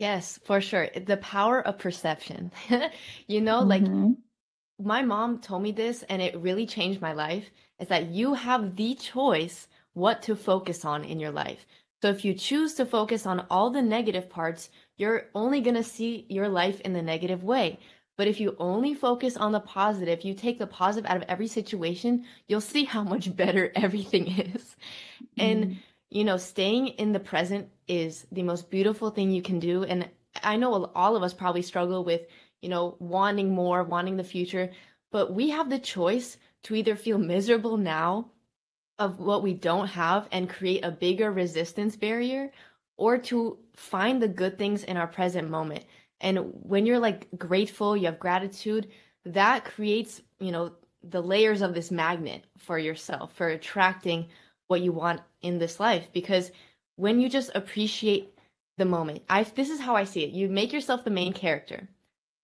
Yes, 0.00 0.40
for 0.44 0.62
sure. 0.62 0.88
The 0.96 1.18
power 1.18 1.60
of 1.60 1.78
perception. 1.78 2.50
you 3.26 3.42
know, 3.42 3.60
like 3.60 3.82
mm-hmm. 3.82 4.12
my 4.82 5.02
mom 5.02 5.40
told 5.40 5.62
me 5.62 5.72
this 5.72 6.02
and 6.08 6.22
it 6.22 6.40
really 6.40 6.66
changed 6.66 7.02
my 7.02 7.12
life 7.12 7.50
is 7.78 7.88
that 7.88 8.06
you 8.06 8.32
have 8.32 8.76
the 8.76 8.94
choice 8.94 9.68
what 9.92 10.22
to 10.22 10.34
focus 10.34 10.86
on 10.86 11.04
in 11.04 11.20
your 11.20 11.30
life. 11.30 11.66
So 12.00 12.08
if 12.08 12.24
you 12.24 12.32
choose 12.32 12.72
to 12.74 12.86
focus 12.86 13.26
on 13.26 13.44
all 13.50 13.68
the 13.68 13.82
negative 13.82 14.30
parts, 14.30 14.70
you're 14.96 15.26
only 15.34 15.60
going 15.60 15.76
to 15.76 15.84
see 15.84 16.24
your 16.30 16.48
life 16.48 16.80
in 16.80 16.94
the 16.94 17.02
negative 17.02 17.44
way. 17.44 17.78
But 18.16 18.26
if 18.26 18.40
you 18.40 18.56
only 18.58 18.94
focus 18.94 19.36
on 19.36 19.52
the 19.52 19.60
positive, 19.60 20.24
you 20.24 20.32
take 20.32 20.58
the 20.58 20.66
positive 20.66 21.10
out 21.10 21.18
of 21.18 21.24
every 21.28 21.46
situation, 21.46 22.24
you'll 22.48 22.62
see 22.62 22.84
how 22.84 23.02
much 23.02 23.36
better 23.36 23.70
everything 23.76 24.28
is. 24.28 24.76
Mm-hmm. 25.36 25.40
And 25.40 25.78
you 26.10 26.24
know, 26.24 26.36
staying 26.36 26.88
in 26.88 27.12
the 27.12 27.20
present 27.20 27.68
is 27.86 28.26
the 28.32 28.42
most 28.42 28.70
beautiful 28.70 29.10
thing 29.10 29.30
you 29.30 29.42
can 29.42 29.58
do. 29.58 29.84
And 29.84 30.08
I 30.42 30.56
know 30.56 30.90
all 30.94 31.16
of 31.16 31.22
us 31.22 31.32
probably 31.32 31.62
struggle 31.62 32.04
with, 32.04 32.22
you 32.60 32.68
know, 32.68 32.96
wanting 32.98 33.54
more, 33.54 33.84
wanting 33.84 34.16
the 34.16 34.24
future, 34.24 34.70
but 35.12 35.32
we 35.32 35.50
have 35.50 35.70
the 35.70 35.78
choice 35.78 36.36
to 36.64 36.74
either 36.74 36.96
feel 36.96 37.18
miserable 37.18 37.76
now 37.76 38.30
of 38.98 39.18
what 39.18 39.42
we 39.42 39.54
don't 39.54 39.86
have 39.86 40.28
and 40.30 40.48
create 40.48 40.84
a 40.84 40.90
bigger 40.90 41.32
resistance 41.32 41.96
barrier 41.96 42.52
or 42.96 43.16
to 43.16 43.58
find 43.74 44.20
the 44.20 44.28
good 44.28 44.58
things 44.58 44.84
in 44.84 44.96
our 44.96 45.06
present 45.06 45.48
moment. 45.48 45.84
And 46.20 46.52
when 46.52 46.84
you're 46.84 46.98
like 46.98 47.28
grateful, 47.38 47.96
you 47.96 48.06
have 48.06 48.18
gratitude, 48.18 48.88
that 49.24 49.64
creates, 49.64 50.20
you 50.38 50.52
know, 50.52 50.72
the 51.02 51.22
layers 51.22 51.62
of 51.62 51.72
this 51.72 51.90
magnet 51.90 52.44
for 52.58 52.78
yourself 52.78 53.32
for 53.34 53.48
attracting 53.48 54.28
what 54.70 54.80
you 54.80 54.92
want 54.92 55.20
in 55.42 55.58
this 55.58 55.80
life 55.80 56.08
because 56.12 56.52
when 56.96 57.20
you 57.20 57.28
just 57.28 57.50
appreciate 57.54 58.32
the 58.78 58.84
moment 58.84 59.22
i 59.28 59.42
this 59.42 59.68
is 59.68 59.80
how 59.80 59.96
i 59.96 60.04
see 60.04 60.22
it. 60.22 60.30
You 60.30 60.48
make 60.48 60.72
yourself 60.72 61.04
the 61.04 61.10
main 61.10 61.32
character. 61.32 61.88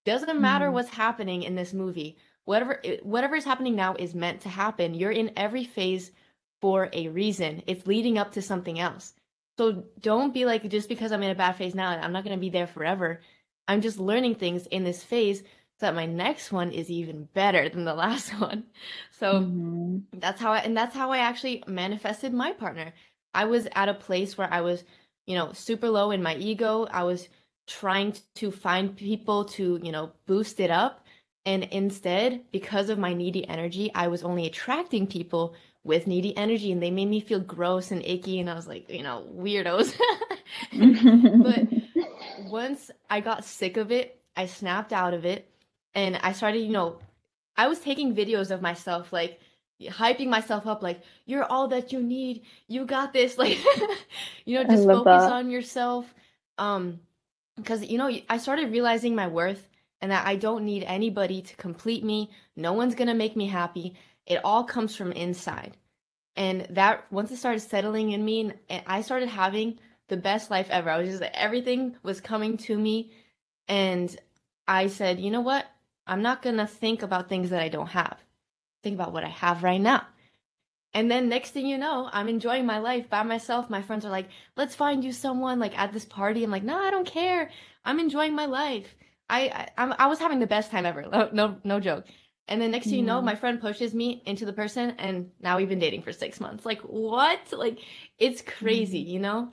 Doesn't 0.04 0.40
matter 0.40 0.68
mm. 0.68 0.72
what's 0.72 0.88
happening 0.88 1.42
in 1.42 1.54
this 1.54 1.72
movie. 1.72 2.16
Whatever 2.44 2.80
whatever 3.02 3.36
is 3.36 3.44
happening 3.44 3.74
now 3.74 3.94
is 3.94 4.14
meant 4.14 4.40
to 4.42 4.48
happen. 4.48 4.94
You're 4.94 5.10
in 5.10 5.32
every 5.36 5.64
phase 5.64 6.12
for 6.60 6.88
a 6.92 7.08
reason. 7.08 7.62
It's 7.66 7.86
leading 7.86 8.18
up 8.18 8.32
to 8.32 8.42
something 8.42 8.78
else. 8.78 9.14
So 9.58 9.84
don't 10.00 10.34
be 10.34 10.44
like 10.44 10.68
just 10.68 10.88
because 10.88 11.12
i'm 11.12 11.22
in 11.22 11.30
a 11.30 11.34
bad 11.34 11.56
phase 11.56 11.74
now 11.74 11.90
i'm 11.90 12.12
not 12.12 12.24
going 12.24 12.36
to 12.36 12.40
be 12.40 12.50
there 12.50 12.66
forever. 12.66 13.20
I'm 13.68 13.80
just 13.80 13.98
learning 13.98 14.36
things 14.36 14.66
in 14.66 14.84
this 14.84 15.02
phase 15.02 15.42
that 15.80 15.94
my 15.94 16.06
next 16.06 16.52
one 16.52 16.72
is 16.72 16.90
even 16.90 17.28
better 17.34 17.68
than 17.68 17.84
the 17.84 17.94
last 18.04 18.30
one. 18.40 18.64
So 19.18 19.40
mm-hmm. 19.40 19.98
that's 20.14 20.40
how 20.40 20.52
I, 20.52 20.58
and 20.58 20.76
that's 20.76 20.94
how 20.94 21.12
I 21.12 21.18
actually 21.18 21.62
manifested 21.66 22.32
my 22.32 22.52
partner. 22.52 22.92
I 23.34 23.44
was 23.44 23.68
at 23.74 23.88
a 23.88 23.94
place 23.94 24.38
where 24.38 24.52
I 24.52 24.62
was, 24.62 24.84
you 25.26 25.34
know, 25.34 25.52
super 25.52 25.88
low 25.88 26.10
in 26.10 26.22
my 26.22 26.36
ego. 26.36 26.86
I 26.90 27.04
was 27.04 27.28
trying 27.66 28.14
to 28.36 28.50
find 28.50 28.96
people 28.96 29.44
to, 29.44 29.78
you 29.82 29.92
know, 29.92 30.12
boost 30.26 30.60
it 30.60 30.70
up. 30.70 31.04
And 31.44 31.64
instead, 31.64 32.42
because 32.50 32.88
of 32.90 32.98
my 32.98 33.12
needy 33.12 33.46
energy, 33.48 33.90
I 33.94 34.08
was 34.08 34.22
only 34.22 34.46
attracting 34.46 35.06
people 35.06 35.54
with 35.84 36.06
needy 36.06 36.36
energy 36.36 36.72
and 36.72 36.82
they 36.82 36.90
made 36.90 37.08
me 37.08 37.20
feel 37.20 37.38
gross 37.38 37.92
and 37.92 38.04
icky. 38.04 38.40
And 38.40 38.50
I 38.50 38.54
was 38.54 38.66
like, 38.66 38.90
you 38.90 39.02
know, 39.02 39.26
weirdos. 39.32 39.94
but 41.42 41.68
once 42.50 42.90
I 43.08 43.20
got 43.20 43.44
sick 43.44 43.76
of 43.76 43.92
it, 43.92 44.20
I 44.36 44.46
snapped 44.46 44.92
out 44.92 45.14
of 45.14 45.24
it 45.24 45.48
and 45.96 46.18
I 46.22 46.32
started, 46.32 46.58
you 46.58 46.70
know, 46.70 46.98
I 47.56 47.66
was 47.66 47.80
taking 47.80 48.14
videos 48.14 48.50
of 48.50 48.60
myself 48.62 49.12
like 49.12 49.40
hyping 49.82 50.28
myself 50.28 50.66
up 50.66 50.82
like 50.82 51.00
you're 51.24 51.44
all 51.44 51.66
that 51.68 51.92
you 51.92 52.02
need. 52.02 52.42
You 52.68 52.84
got 52.84 53.12
this. 53.12 53.36
Like 53.46 53.58
you 54.44 54.56
know 54.56 54.64
just 54.64 54.84
focus 54.84 55.24
that. 55.24 55.32
on 55.32 55.50
yourself 55.50 56.14
um 56.58 57.00
because 57.56 57.84
you 57.84 57.98
know 57.98 58.10
i 58.30 58.38
started 58.38 58.70
realizing 58.70 59.14
my 59.14 59.26
worth 59.26 59.68
and 60.00 60.10
that 60.10 60.26
i 60.26 60.36
don't 60.36 60.64
need 60.64 60.84
anybody 60.84 61.42
to 61.42 61.56
complete 61.56 62.04
me. 62.04 62.30
No 62.54 62.72
one's 62.74 62.94
gonna 62.94 63.14
make 63.14 63.34
me 63.34 63.46
happy. 63.46 63.94
It 64.26 64.40
all 64.44 64.64
comes 64.64 64.94
from 64.94 65.12
inside. 65.12 65.76
And 66.36 66.66
that 66.70 67.10
once 67.10 67.30
it 67.30 67.38
started 67.38 67.60
settling 67.60 68.12
in 68.12 68.24
me 68.24 68.52
and 68.68 68.82
i 68.86 69.00
started 69.00 69.28
having 69.28 69.78
the 70.08 70.16
best 70.16 70.50
life 70.50 70.68
ever. 70.70 70.90
I 70.90 70.98
was 70.98 71.08
just 71.08 71.22
like 71.22 71.34
everything 71.34 71.96
was 72.02 72.20
coming 72.20 72.58
to 72.58 72.78
me 72.78 73.12
and 73.68 74.16
i 74.68 74.86
said 74.86 75.18
you 75.18 75.30
know 75.30 75.40
what 75.40 75.66
I'm 76.06 76.22
not 76.22 76.42
going 76.42 76.56
to 76.56 76.66
think 76.66 77.02
about 77.02 77.28
things 77.28 77.50
that 77.50 77.62
I 77.62 77.68
don't 77.68 77.88
have. 77.88 78.18
Think 78.82 78.94
about 78.94 79.12
what 79.12 79.24
I 79.24 79.28
have 79.28 79.62
right 79.62 79.80
now. 79.80 80.06
And 80.94 81.10
then 81.10 81.28
next 81.28 81.50
thing 81.50 81.66
you 81.66 81.76
know, 81.76 82.08
I'm 82.12 82.28
enjoying 82.28 82.64
my 82.64 82.78
life 82.78 83.10
by 83.10 83.22
myself. 83.22 83.68
My 83.68 83.82
friends 83.82 84.06
are 84.06 84.10
like, 84.10 84.28
let's 84.56 84.74
find 84.74 85.04
you 85.04 85.12
someone 85.12 85.58
like 85.58 85.78
at 85.78 85.92
this 85.92 86.06
party. 86.06 86.42
I'm 86.42 86.50
like, 86.50 86.62
no, 86.62 86.78
I 86.78 86.90
don't 86.90 87.06
care. 87.06 87.50
I'm 87.84 88.00
enjoying 88.00 88.34
my 88.34 88.46
life. 88.46 88.96
I, 89.28 89.68
I, 89.76 89.84
I 89.98 90.06
was 90.06 90.18
having 90.18 90.38
the 90.38 90.46
best 90.46 90.70
time 90.70 90.86
ever. 90.86 91.02
No, 91.02 91.28
no, 91.32 91.56
no 91.64 91.80
joke. 91.80 92.06
And 92.48 92.62
then 92.62 92.70
next 92.70 92.86
thing 92.86 92.94
you 92.94 93.02
know, 93.02 93.20
my 93.20 93.34
friend 93.34 93.60
pushes 93.60 93.92
me 93.92 94.22
into 94.24 94.46
the 94.46 94.52
person, 94.52 94.94
and 94.98 95.30
now 95.40 95.56
we've 95.56 95.68
been 95.68 95.80
dating 95.80 96.02
for 96.02 96.12
six 96.12 96.38
months. 96.38 96.64
Like, 96.64 96.80
what? 96.82 97.40
Like, 97.52 97.80
it's 98.18 98.40
crazy, 98.40 99.04
mm. 99.04 99.08
you 99.08 99.18
know? 99.18 99.52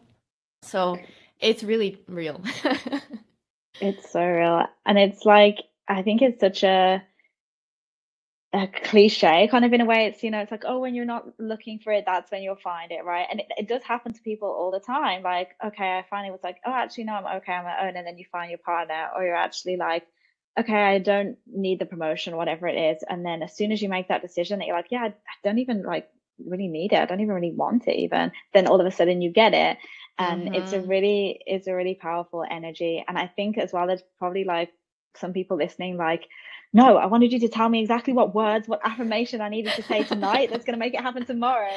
So 0.62 1.00
it's 1.40 1.64
really 1.64 2.04
real. 2.08 2.40
it's 3.82 4.12
so 4.12 4.24
real. 4.24 4.68
And 4.86 5.00
it's 5.00 5.26
like, 5.26 5.58
I 5.88 6.02
think 6.02 6.22
it's 6.22 6.40
such 6.40 6.64
a 6.64 7.04
a 8.54 8.68
cliche 8.68 9.48
kind 9.50 9.66
of 9.66 9.74
in 9.74 9.82
a 9.82 9.86
way 9.86 10.06
it's 10.06 10.24
you 10.24 10.30
know 10.30 10.40
it's 10.40 10.52
like 10.52 10.64
oh 10.68 10.78
when 10.78 10.94
you're 10.94 11.06
not 11.06 11.26
looking 11.40 11.80
for 11.80 11.92
it 11.92 12.04
that's 12.06 12.32
when 12.32 12.44
you'll 12.44 12.56
find 12.56 12.92
it 12.92 13.04
right 13.04 13.26
and 13.32 13.40
it, 13.40 13.48
it 13.58 13.68
does 13.68 13.82
happen 13.82 14.14
to 14.14 14.22
people 14.22 14.48
all 14.48 14.70
the 14.70 14.80
time 14.80 15.24
like 15.24 15.56
okay 15.66 15.98
i 15.98 16.06
finally 16.08 16.30
was 16.30 16.44
like 16.44 16.58
oh 16.66 16.72
actually 16.72 17.04
no 17.04 17.14
i'm 17.14 17.38
okay 17.38 17.52
i'm 17.52 17.66
on 17.66 17.66
my 17.66 17.88
own 17.88 17.98
and 17.98 18.06
then 18.06 18.18
you 18.18 18.26
find 18.32 18.52
your 18.52 18.60
partner 18.60 19.10
or 19.16 19.24
you're 19.24 19.36
actually 19.36 19.76
like 19.76 20.06
okay 20.60 20.84
i 20.84 21.00
don't 21.00 21.36
need 21.48 21.80
the 21.80 21.86
promotion 21.86 22.38
whatever 22.38 22.68
it 22.68 22.78
is 22.78 23.04
and 23.10 23.26
then 23.26 23.42
as 23.42 23.58
soon 23.58 23.72
as 23.72 23.82
you 23.82 23.90
make 23.90 24.08
that 24.08 24.22
decision 24.22 24.60
that 24.60 24.68
you're 24.68 24.78
like 24.78 24.92
yeah 24.92 25.06
i 25.06 25.14
don't 25.44 25.58
even 25.58 25.82
like 25.82 26.08
really 26.46 26.68
need 26.68 26.94
it 26.94 27.00
i 27.00 27.06
don't 27.06 27.22
even 27.22 27.34
really 27.34 27.54
want 27.54 27.88
it 27.88 27.96
even 27.96 28.32
then 28.54 28.68
all 28.68 28.80
of 28.80 28.86
a 28.86 28.92
sudden 28.92 29.20
you 29.20 29.32
get 29.32 29.56
it 29.56 29.80
and 30.20 30.44
mm-hmm. 30.44 30.54
it's 30.54 30.74
a 30.74 30.78
mm-hmm. 30.78 30.90
really 30.90 31.42
it's 31.48 31.66
a 31.66 31.74
really 31.74 31.96
powerful 31.96 32.46
energy 32.48 33.04
and 33.08 33.18
i 33.18 33.26
think 33.26 33.58
as 33.58 33.74
well 33.74 33.88
there's 33.88 34.04
probably 34.20 34.44
like 34.44 34.70
some 35.16 35.34
people 35.34 35.58
listening 35.58 35.98
like 35.98 36.28
no 36.74 36.98
i 36.98 37.06
wanted 37.06 37.32
you 37.32 37.40
to 37.40 37.48
tell 37.48 37.70
me 37.70 37.82
exactly 37.82 38.14
what 38.14 38.34
words 38.34 38.68
what 38.68 38.80
affirmation 38.84 39.42
i 39.42 39.50
needed 39.50 39.74
to 39.74 39.84
say 39.84 40.04
tonight 40.04 40.50
that's 40.50 40.66
going 40.66 40.74
to 40.74 40.80
make 40.80 40.94
it 40.94 41.02
happen 41.02 41.26
tomorrow. 41.26 41.70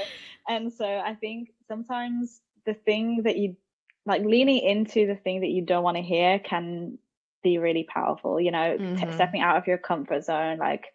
And 0.48 0.72
so 0.72 0.86
i 0.86 1.14
think 1.14 1.50
sometimes 1.68 2.40
the 2.64 2.74
thing 2.74 3.22
that 3.24 3.36
you 3.36 3.56
like 4.04 4.22
leaning 4.24 4.60
into 4.60 5.06
the 5.06 5.16
thing 5.16 5.40
that 5.40 5.48
you 5.48 5.62
don't 5.62 5.82
want 5.82 5.96
to 5.96 6.02
hear 6.02 6.38
can 6.38 6.98
be 7.42 7.58
really 7.58 7.84
powerful 7.84 8.40
you 8.40 8.50
know 8.50 8.76
mm-hmm. 8.78 8.96
t- 8.96 9.12
stepping 9.12 9.40
out 9.40 9.56
of 9.56 9.66
your 9.66 9.78
comfort 9.78 10.24
zone 10.24 10.58
like 10.58 10.86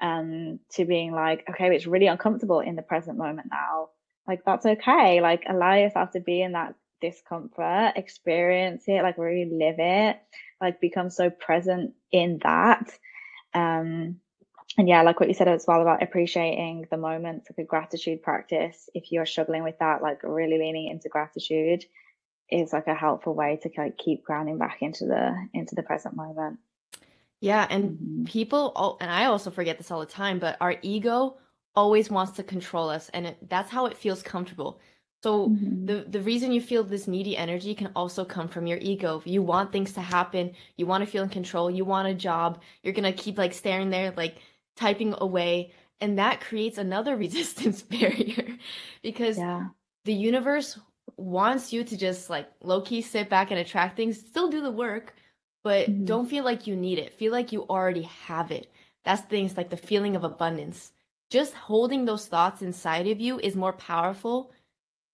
um 0.00 0.58
to 0.70 0.84
being 0.84 1.12
like 1.12 1.44
okay 1.48 1.74
it's 1.74 1.86
really 1.86 2.06
uncomfortable 2.06 2.60
in 2.60 2.76
the 2.76 2.82
present 2.82 3.16
moment 3.16 3.48
now. 3.50 3.88
Like 4.26 4.44
that's 4.44 4.66
okay. 4.66 5.20
Like 5.20 5.44
allow 5.48 5.74
yourself 5.74 6.12
to 6.12 6.20
be 6.20 6.42
in 6.42 6.52
that 6.52 6.74
discomfort 7.00 7.94
experience 7.96 8.84
it 8.86 9.02
like 9.02 9.18
really 9.18 9.50
live 9.52 9.74
it 9.78 10.22
like 10.62 10.80
become 10.80 11.10
so 11.10 11.28
present 11.28 11.94
in 12.10 12.40
that. 12.42 12.90
Um 13.52 14.20
and 14.78 14.88
yeah 14.88 15.02
like 15.02 15.20
what 15.20 15.28
you 15.28 15.34
said 15.34 15.48
as 15.48 15.66
well 15.66 15.82
about 15.82 16.02
appreciating 16.02 16.86
the 16.90 16.96
moments 16.96 17.48
like 17.50 17.62
a 17.62 17.68
gratitude 17.68 18.22
practice 18.22 18.88
if 18.94 19.12
you're 19.12 19.26
struggling 19.26 19.62
with 19.62 19.78
that 19.78 20.02
like 20.02 20.22
really 20.22 20.58
leaning 20.58 20.88
into 20.88 21.08
gratitude 21.08 21.84
is 22.50 22.72
like 22.72 22.86
a 22.86 22.94
helpful 22.94 23.34
way 23.34 23.58
to 23.62 23.70
like 23.76 23.96
keep 23.98 24.24
grounding 24.24 24.58
back 24.58 24.78
into 24.82 25.06
the 25.06 25.34
into 25.54 25.74
the 25.74 25.82
present 25.82 26.14
moment. 26.14 26.58
Yeah 27.40 27.66
and 27.68 27.90
mm-hmm. 27.90 28.24
people 28.24 28.96
and 29.00 29.10
i 29.10 29.24
also 29.24 29.50
forget 29.50 29.78
this 29.78 29.90
all 29.90 30.00
the 30.00 30.06
time 30.06 30.38
but 30.38 30.56
our 30.60 30.76
ego 30.82 31.36
always 31.74 32.10
wants 32.10 32.32
to 32.32 32.42
control 32.42 32.88
us 32.90 33.08
and 33.14 33.26
it, 33.26 33.48
that's 33.48 33.70
how 33.70 33.86
it 33.86 33.96
feels 33.96 34.22
comfortable 34.22 34.80
so 35.22 35.48
mm-hmm. 35.48 35.86
the 35.86 36.06
the 36.08 36.20
reason 36.20 36.52
you 36.52 36.60
feel 36.60 36.82
this 36.82 37.06
needy 37.06 37.36
energy 37.36 37.74
can 37.74 37.92
also 37.94 38.24
come 38.24 38.48
from 38.48 38.66
your 38.66 38.78
ego. 38.78 39.22
You 39.24 39.42
want 39.42 39.72
things 39.72 39.92
to 39.94 40.00
happen, 40.00 40.52
you 40.76 40.86
want 40.86 41.04
to 41.04 41.10
feel 41.10 41.22
in 41.22 41.28
control, 41.28 41.70
you 41.70 41.84
want 41.84 42.08
a 42.08 42.14
job, 42.14 42.60
you're 42.82 42.94
going 42.94 43.12
to 43.12 43.22
keep 43.22 43.38
like 43.38 43.54
staring 43.54 43.90
there 43.90 44.12
like 44.16 44.36
typing 44.76 45.14
away 45.18 45.72
and 46.02 46.18
that 46.18 46.40
creates 46.40 46.78
another 46.78 47.16
resistance 47.26 47.80
barrier 47.80 48.58
because 49.02 49.38
yeah. 49.38 49.68
the 50.04 50.12
universe 50.12 50.78
wants 51.16 51.72
you 51.72 51.84
to 51.84 51.96
just 51.96 52.28
like 52.28 52.48
low 52.60 52.82
key 52.82 53.00
sit 53.00 53.30
back 53.30 53.50
and 53.50 53.60
attract 53.60 53.96
things, 53.96 54.18
still 54.18 54.50
do 54.50 54.60
the 54.60 54.70
work, 54.70 55.14
but 55.62 55.88
mm-hmm. 55.88 56.04
don't 56.04 56.28
feel 56.28 56.44
like 56.44 56.66
you 56.66 56.76
need 56.76 56.98
it. 56.98 57.14
Feel 57.14 57.32
like 57.32 57.52
you 57.52 57.62
already 57.62 58.02
have 58.02 58.50
it. 58.50 58.70
That's 59.04 59.22
things 59.22 59.56
like 59.56 59.70
the 59.70 59.76
feeling 59.76 60.16
of 60.16 60.24
abundance. 60.24 60.92
Just 61.30 61.54
holding 61.54 62.04
those 62.04 62.26
thoughts 62.26 62.62
inside 62.62 63.06
of 63.06 63.20
you 63.20 63.38
is 63.38 63.56
more 63.56 63.72
powerful 63.72 64.50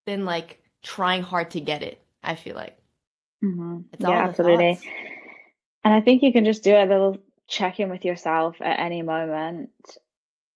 than 0.09 0.25
like 0.25 0.61
trying 0.83 1.23
hard 1.23 1.51
to 1.53 1.61
get 1.61 1.83
it. 1.83 2.01
I 2.25 2.35
feel 2.35 2.57
like. 2.57 2.77
Mm-hmm. 3.45 3.79
yeah, 4.01 4.25
absolutely. 4.25 4.75
Thoughts. 4.75 4.87
And 5.85 5.95
I 5.95 6.01
think 6.01 6.23
you 6.23 6.33
can 6.33 6.45
just 6.45 6.65
do 6.65 6.75
a 6.75 6.85
little 6.85 7.19
check 7.47 7.79
in 7.79 7.91
with 7.91 8.05
yourself 8.05 8.57
at 8.61 8.81
any 8.81 9.03
moment, 9.03 9.71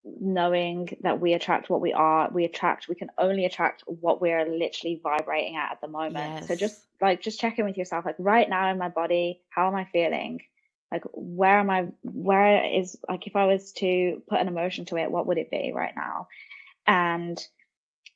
knowing 0.05 0.97
that 1.03 1.21
we 1.21 1.35
attract 1.35 1.71
what 1.71 1.81
we 1.81 1.93
are. 1.93 2.29
We 2.33 2.45
attract, 2.45 2.89
we 2.89 2.97
can 2.97 3.11
only 3.19 3.45
attract 3.45 3.85
what 3.87 4.21
we're 4.21 4.45
literally 4.45 5.01
vibrating 5.03 5.57
at 5.57 5.73
at 5.73 5.81
the 5.81 5.89
moment. 5.89 6.41
Yes. 6.41 6.49
So 6.49 6.57
just 6.57 6.83
like, 7.01 7.23
just 7.23 7.39
check 7.39 7.59
in 7.59 7.65
with 7.65 7.79
yourself. 7.79 8.05
Like 8.05 8.17
right 8.19 8.49
now 8.49 8.71
in 8.71 8.79
my 8.79 8.89
body, 8.89 9.41
how 9.49 9.69
am 9.69 9.77
I 9.77 9.85
feeling? 9.93 10.41
Like, 10.91 11.05
where 11.13 11.59
am 11.59 11.71
I? 11.71 11.87
Where 12.03 12.67
is, 12.67 12.99
like, 13.09 13.27
if 13.27 13.35
I 13.35 13.47
was 13.47 13.73
to 13.75 14.23
put 14.29 14.41
an 14.41 14.49
emotion 14.49 14.85
to 14.87 14.97
it, 14.97 15.11
what 15.11 15.27
would 15.27 15.39
it 15.39 15.51
be 15.51 15.73
right 15.75 15.95
now? 15.97 16.29
And 16.87 17.39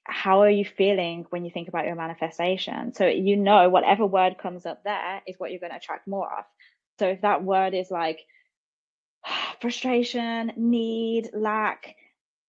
how 0.08 0.40
are 0.42 0.50
you 0.50 0.64
feeling 0.64 1.26
when 1.30 1.44
you 1.44 1.50
think 1.50 1.68
about 1.68 1.86
your 1.86 1.96
manifestation? 1.96 2.94
So 2.94 3.06
you 3.06 3.36
know 3.36 3.68
whatever 3.68 4.06
word 4.06 4.38
comes 4.38 4.66
up 4.66 4.84
there 4.84 5.22
is 5.26 5.36
what 5.38 5.50
you're 5.50 5.60
going 5.60 5.72
to 5.72 5.78
attract 5.78 6.06
more 6.06 6.26
of. 6.26 6.44
So 6.98 7.08
if 7.08 7.22
that 7.22 7.42
word 7.42 7.74
is 7.74 7.90
like 7.90 8.20
frustration, 9.60 10.52
need, 10.56 11.30
lack, 11.34 11.96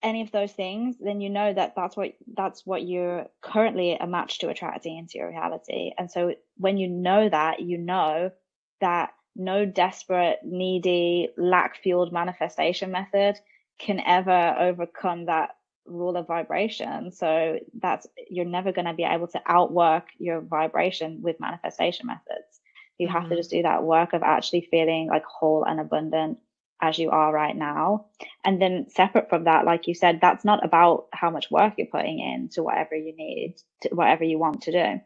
any 0.04 0.22
of 0.22 0.32
those 0.32 0.52
things, 0.52 0.96
then 1.00 1.22
you 1.22 1.30
know 1.30 1.52
that 1.54 1.74
that's 1.76 1.98
what 1.98 2.14
that's 2.36 2.66
what 2.66 2.88
you're 2.88 3.26
currently 3.42 3.98
a 4.00 4.06
match 4.06 4.40
to 4.40 4.50
attracting 4.50 4.98
into 4.98 5.18
your 5.18 5.30
reality. 5.30 5.92
And 5.98 6.10
so 6.12 6.36
when 6.58 6.78
you 6.78 6.88
know 6.88 7.28
that, 7.28 7.62
you 7.62 7.78
know 7.80 8.32
that 8.80 9.10
no 9.36 9.66
desperate, 9.66 10.40
needy, 10.44 11.30
lack 11.38 11.78
fueled 11.82 12.14
manifestation 12.14 12.92
method 12.92 13.40
can 13.80 14.00
ever 14.00 14.56
overcome 14.60 15.26
that 15.26 15.52
rule 15.88 16.18
of 16.18 16.28
vibration. 16.28 17.12
So 17.12 17.60
that's 17.80 18.08
you're 18.30 18.46
never 18.46 18.72
going 18.72 18.86
to 18.86 18.94
be 18.94 19.04
able 19.04 19.28
to 19.30 19.42
outwork 19.46 20.06
your 20.18 20.42
vibration 20.42 21.22
with 21.22 21.40
manifestation 21.40 22.08
methods. 22.08 22.60
You 22.98 23.08
mm-hmm. 23.08 23.14
have 23.14 23.24
to 23.24 23.30
mm-hmm. 23.30 23.38
just 23.38 23.52
do 23.52 23.64
that 23.64 23.84
work 23.84 24.14
of 24.14 24.24
actually 24.24 24.68
feeling 24.70 25.08
like 25.08 25.24
whole 25.26 25.64
and 25.64 25.80
abundant 25.80 26.40
as 26.82 27.00
you 27.00 27.10
are 27.10 27.34
right 27.34 27.56
now. 27.56 28.06
And 28.44 28.62
then 28.62 28.88
separate 28.90 29.30
from 29.30 29.46
that, 29.46 29.66
like 29.66 29.88
you 29.88 29.96
said, 29.96 30.20
that's 30.22 30.46
not 30.46 30.64
about 30.64 31.08
how 31.12 31.30
much 31.30 31.50
work 31.50 31.74
you're 31.78 31.88
putting 31.88 32.20
in 32.20 32.50
to 32.50 32.64
whatever 32.64 32.96
you 32.96 33.16
need, 33.16 33.56
to 33.82 33.90
whatever 33.90 34.24
you 34.24 34.38
want 34.38 34.64
to 34.64 34.72
do. 34.72 35.02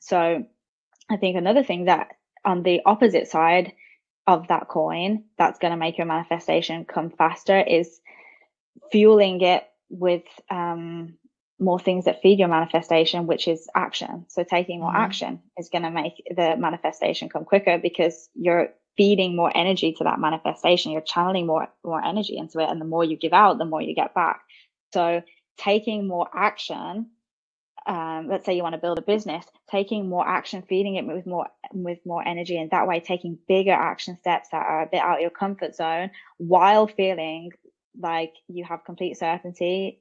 So 0.00 0.46
I 1.10 1.16
think 1.16 1.36
another 1.36 1.62
thing 1.62 1.86
that 1.86 2.08
on 2.44 2.62
the 2.62 2.80
opposite 2.86 3.28
side 3.28 3.72
of 4.26 4.48
that 4.48 4.68
coin 4.68 5.24
that's 5.36 5.58
going 5.58 5.72
to 5.72 5.76
make 5.76 5.98
your 5.98 6.06
manifestation 6.06 6.84
come 6.84 7.10
faster 7.10 7.60
is 7.60 8.00
fueling 8.90 9.40
it 9.40 9.64
with 9.90 10.24
um, 10.50 11.18
more 11.58 11.78
things 11.78 12.06
that 12.06 12.22
feed 12.22 12.38
your 12.38 12.48
manifestation, 12.48 13.26
which 13.26 13.46
is 13.46 13.68
action. 13.74 14.24
So 14.28 14.42
taking 14.42 14.80
more 14.80 14.90
mm-hmm. 14.90 15.02
action 15.02 15.40
is 15.58 15.68
going 15.68 15.82
to 15.82 15.90
make 15.90 16.22
the 16.34 16.56
manifestation 16.56 17.28
come 17.28 17.44
quicker 17.44 17.78
because 17.78 18.30
you're 18.34 18.70
feeding 18.96 19.36
more 19.36 19.52
energy 19.54 19.92
to 19.92 20.04
that 20.04 20.18
manifestation. 20.18 20.92
You're 20.92 21.02
channeling 21.02 21.46
more 21.46 21.68
more 21.84 22.02
energy 22.02 22.36
into 22.38 22.60
it, 22.60 22.70
and 22.70 22.80
the 22.80 22.86
more 22.86 23.04
you 23.04 23.16
give 23.16 23.32
out, 23.32 23.58
the 23.58 23.64
more 23.64 23.82
you 23.82 23.94
get 23.94 24.14
back. 24.14 24.40
So 24.92 25.22
taking 25.58 26.08
more 26.08 26.28
action. 26.34 27.10
Um, 27.86 28.28
let's 28.28 28.44
say 28.44 28.54
you 28.54 28.62
want 28.62 28.74
to 28.74 28.80
build 28.80 28.98
a 28.98 29.02
business, 29.02 29.44
taking 29.70 30.06
more 30.08 30.28
action, 30.28 30.62
feeding 30.68 30.96
it 30.96 31.06
with 31.06 31.26
more 31.26 31.48
with 31.72 31.98
more 32.04 32.26
energy, 32.26 32.58
and 32.58 32.70
that 32.70 32.86
way 32.86 33.00
taking 33.00 33.38
bigger 33.48 33.72
action 33.72 34.18
steps 34.18 34.50
that 34.50 34.66
are 34.66 34.82
a 34.82 34.86
bit 34.86 35.00
out 35.00 35.16
of 35.16 35.20
your 35.20 35.30
comfort 35.30 35.74
zone, 35.74 36.10
while 36.36 36.86
feeling 36.86 37.52
like 37.98 38.34
you 38.48 38.64
have 38.64 38.84
complete 38.84 39.18
certainty 39.18 40.00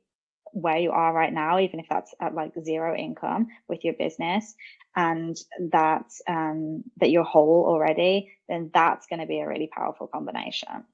where 0.52 0.78
you 0.78 0.91
are 0.91 1.13
right 1.13 1.34
now, 1.34 1.60
even 1.60 1.80
if 1.80 1.88
that's 1.89 2.13
at 2.19 2.34
like 2.34 2.54
zero 2.63 2.95
income 2.95 3.47
with 3.67 3.84
your 3.84 3.93
business 3.93 4.56
and 4.95 5.38
that 5.71 6.06
um, 6.28 6.84
that 6.97 7.12
you're 7.12 7.23
whole 7.23 7.65
already, 7.67 8.32
then 8.47 8.71
that's 8.73 9.08
going 9.08 9.19
to 9.19 9.28
be 9.28 9.39
a 9.39 9.47
really 9.47 9.69
powerful 9.71 10.08
combination. 10.08 10.86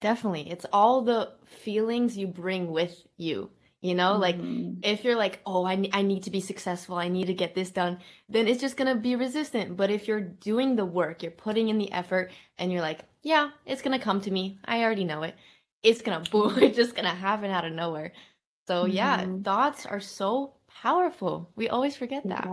Definitely. 0.00 0.50
It's 0.50 0.66
all 0.72 1.02
the 1.02 1.32
feelings 1.44 2.18
you 2.18 2.26
bring 2.26 2.70
with 2.70 3.06
you. 3.16 3.50
You 3.82 3.94
know, 3.94 4.18
mm-hmm. 4.18 4.20
like 4.20 4.36
if 4.82 5.04
you're 5.04 5.16
like, 5.16 5.40
oh, 5.46 5.64
I, 5.64 5.88
I 5.92 6.02
need 6.02 6.24
to 6.24 6.30
be 6.30 6.40
successful, 6.40 6.96
I 6.96 7.08
need 7.08 7.26
to 7.26 7.34
get 7.34 7.54
this 7.54 7.70
done, 7.70 7.98
then 8.28 8.48
it's 8.48 8.60
just 8.60 8.76
going 8.76 8.92
to 8.92 9.00
be 9.00 9.14
resistant. 9.16 9.76
But 9.76 9.90
if 9.90 10.08
you're 10.08 10.20
doing 10.20 10.76
the 10.76 10.84
work, 10.84 11.22
you're 11.22 11.30
putting 11.30 11.68
in 11.68 11.78
the 11.78 11.92
effort, 11.92 12.32
and 12.58 12.72
you're 12.72 12.80
like, 12.80 13.00
yeah, 13.22 13.50
it's 13.64 13.82
going 13.82 13.96
to 13.96 14.02
come 14.02 14.20
to 14.22 14.30
me. 14.30 14.58
I 14.64 14.82
already 14.82 15.04
know 15.04 15.22
it. 15.22 15.34
It's 15.82 16.02
to 16.02 16.20
boom. 16.30 16.58
It's 16.58 16.76
just 16.76 16.94
to 16.96 17.14
happen 17.14 17.50
out 17.50 17.64
of 17.64 17.72
nowhere. 17.72 18.12
So 18.66 18.84
yeah, 18.84 19.22
mm-hmm. 19.22 19.42
thoughts 19.42 19.86
are 19.86 20.00
so 20.00 20.54
powerful. 20.82 21.50
We 21.54 21.68
always 21.68 21.96
forget 21.96 22.26
that. 22.26 22.46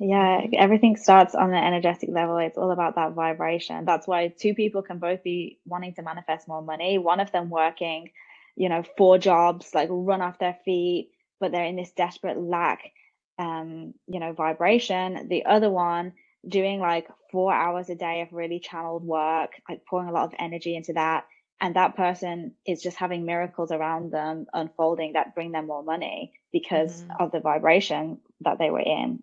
Yeah. 0.00 0.40
yeah, 0.40 0.58
everything 0.58 0.96
starts 0.96 1.34
on 1.34 1.50
the 1.50 1.56
energetic 1.56 2.10
level. 2.10 2.36
It's 2.38 2.58
all 2.58 2.70
about 2.70 2.96
that 2.96 3.12
vibration. 3.12 3.84
That's 3.84 4.06
why 4.06 4.28
two 4.28 4.54
people 4.54 4.82
can 4.82 4.98
both 4.98 5.22
be 5.22 5.58
wanting 5.64 5.94
to 5.94 6.02
manifest 6.02 6.46
more 6.46 6.62
money. 6.62 6.98
One 6.98 7.20
of 7.20 7.32
them 7.32 7.48
working, 7.48 8.10
you 8.54 8.68
know, 8.68 8.84
four 8.98 9.16
jobs, 9.16 9.70
like 9.74 9.88
run 9.90 10.20
off 10.20 10.38
their 10.38 10.58
feet, 10.64 11.10
but 11.40 11.52
they're 11.52 11.64
in 11.64 11.76
this 11.76 11.92
desperate 11.92 12.38
lack 12.38 12.92
um, 13.38 13.94
you 14.06 14.20
know, 14.20 14.32
vibration. 14.32 15.28
The 15.28 15.44
other 15.44 15.70
one 15.70 16.12
doing 16.48 16.80
like 16.80 17.08
four 17.30 17.52
hours 17.52 17.90
a 17.90 17.94
day 17.94 18.22
of 18.22 18.32
really 18.32 18.60
channeled 18.60 19.04
work, 19.04 19.50
like 19.68 19.84
pouring 19.84 20.08
a 20.08 20.12
lot 20.12 20.24
of 20.24 20.34
energy 20.38 20.76
into 20.76 20.94
that 20.94 21.24
and 21.60 21.76
that 21.76 21.96
person 21.96 22.52
is 22.66 22.82
just 22.82 22.96
having 22.96 23.24
miracles 23.24 23.72
around 23.72 24.12
them 24.12 24.46
unfolding 24.52 25.14
that 25.14 25.34
bring 25.34 25.52
them 25.52 25.66
more 25.66 25.82
money 25.82 26.32
because 26.52 27.02
mm-hmm. 27.02 27.22
of 27.22 27.32
the 27.32 27.40
vibration 27.40 28.18
that 28.42 28.58
they 28.58 28.70
were 28.70 28.80
in. 28.80 29.22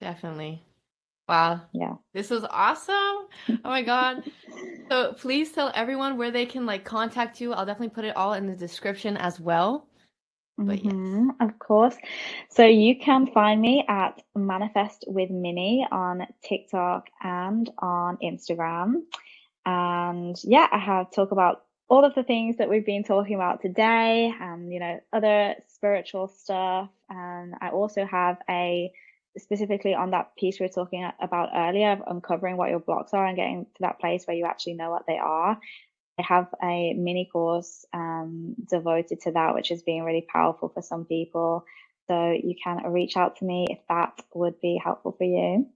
Definitely. 0.00 0.62
Wow. 1.28 1.60
Yeah. 1.72 1.94
This 2.12 2.30
was 2.30 2.44
awesome. 2.50 2.94
Oh 2.94 3.58
my 3.64 3.82
god. 3.82 4.24
So 4.88 5.12
please 5.18 5.52
tell 5.52 5.70
everyone 5.74 6.16
where 6.16 6.32
they 6.32 6.46
can 6.46 6.66
like 6.66 6.84
contact 6.84 7.40
you. 7.40 7.52
I'll 7.52 7.66
definitely 7.66 7.94
put 7.94 8.04
it 8.04 8.16
all 8.16 8.32
in 8.32 8.46
the 8.46 8.56
description 8.56 9.16
as 9.16 9.38
well. 9.38 9.86
But 10.58 10.80
mm-hmm. 10.80 11.30
Of 11.40 11.58
course. 11.58 11.96
So 12.50 12.66
you 12.66 12.98
can 12.98 13.26
find 13.28 13.60
me 13.60 13.84
at 13.88 14.20
Manifest 14.34 15.04
with 15.06 15.30
Minnie 15.30 15.86
on 15.90 16.26
TikTok 16.44 17.06
and 17.22 17.70
on 17.78 18.18
Instagram. 18.22 19.02
And 19.70 20.36
yeah, 20.44 20.68
I 20.72 20.78
have 20.78 21.12
talk 21.12 21.32
about 21.32 21.62
all 21.88 22.04
of 22.04 22.14
the 22.14 22.24
things 22.24 22.56
that 22.58 22.70
we've 22.70 22.86
been 22.86 23.04
talking 23.04 23.36
about 23.36 23.62
today 23.62 24.32
and, 24.40 24.72
you 24.72 24.80
know, 24.80 25.00
other 25.12 25.54
spiritual 25.68 26.28
stuff. 26.28 26.88
And 27.10 27.54
I 27.60 27.70
also 27.70 28.06
have 28.06 28.38
a 28.50 28.92
specifically 29.38 29.94
on 29.94 30.10
that 30.12 30.36
piece 30.36 30.60
we 30.60 30.66
were 30.66 30.72
talking 30.72 31.08
about 31.20 31.50
earlier 31.54 31.92
of 31.92 32.02
uncovering 32.08 32.56
what 32.56 32.70
your 32.70 32.80
blocks 32.80 33.14
are 33.14 33.26
and 33.26 33.36
getting 33.36 33.64
to 33.66 33.82
that 33.82 34.00
place 34.00 34.26
where 34.26 34.36
you 34.36 34.46
actually 34.46 34.74
know 34.74 34.90
what 34.90 35.06
they 35.06 35.18
are. 35.18 35.58
I 36.18 36.22
have 36.22 36.48
a 36.62 36.94
mini 36.94 37.28
course 37.32 37.86
um, 37.94 38.56
devoted 38.70 39.20
to 39.22 39.32
that, 39.32 39.54
which 39.54 39.68
has 39.70 39.82
been 39.82 40.04
really 40.04 40.26
powerful 40.32 40.70
for 40.70 40.82
some 40.82 41.04
people. 41.06 41.64
So 42.08 42.32
you 42.32 42.56
can 42.62 42.84
reach 42.92 43.16
out 43.16 43.36
to 43.36 43.44
me 43.46 43.66
if 43.70 43.78
that 43.88 44.20
would 44.34 44.60
be 44.60 44.80
helpful 44.82 45.14
for 45.16 45.24
you. 45.24 45.68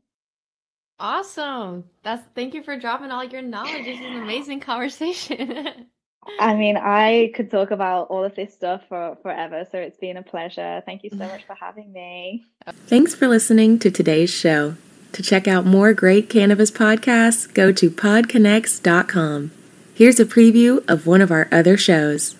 Awesome. 0.99 1.85
That's 2.03 2.23
thank 2.35 2.55
you 2.55 2.63
for 2.63 2.79
dropping 2.79 3.11
all 3.11 3.25
your 3.25 3.43
knowledge. 3.43 3.85
This 3.85 3.99
is 3.99 4.05
an 4.05 4.23
amazing 4.23 4.61
conversation. 4.61 5.87
I 6.41 6.55
mean, 6.55 6.77
I 6.77 7.33
could 7.35 7.51
talk 7.51 7.71
about 7.71 8.05
all 8.09 8.25
of 8.25 8.35
this 8.35 8.55
stuff 8.55 8.83
for 8.89 9.17
forever, 9.23 9.67
so 9.71 9.79
it's 9.79 9.99
been 9.99 10.17
a 10.17 10.23
pleasure. 10.23 10.83
Thank 10.87 11.05
you 11.05 11.11
so 11.11 11.17
much 11.17 11.45
for 11.47 11.55
having 11.55 11.93
me. 11.93 12.45
Thanks 12.87 13.15
for 13.15 13.29
listening 13.29 13.79
to 13.81 13.91
today's 13.91 14.31
show. 14.31 14.77
To 15.13 15.23
check 15.23 15.47
out 15.47 15.65
more 15.65 15.93
great 15.93 16.29
cannabis 16.29 16.71
podcasts, 16.71 17.53
go 17.53 17.73
to 17.73 17.91
podconnects.com. 17.91 19.53
Here's 19.95 20.19
a 20.19 20.25
preview 20.25 20.85
of 20.89 21.07
one 21.07 21.21
of 21.21 21.31
our 21.31 21.47
other 21.53 21.77
shows. 21.77 22.35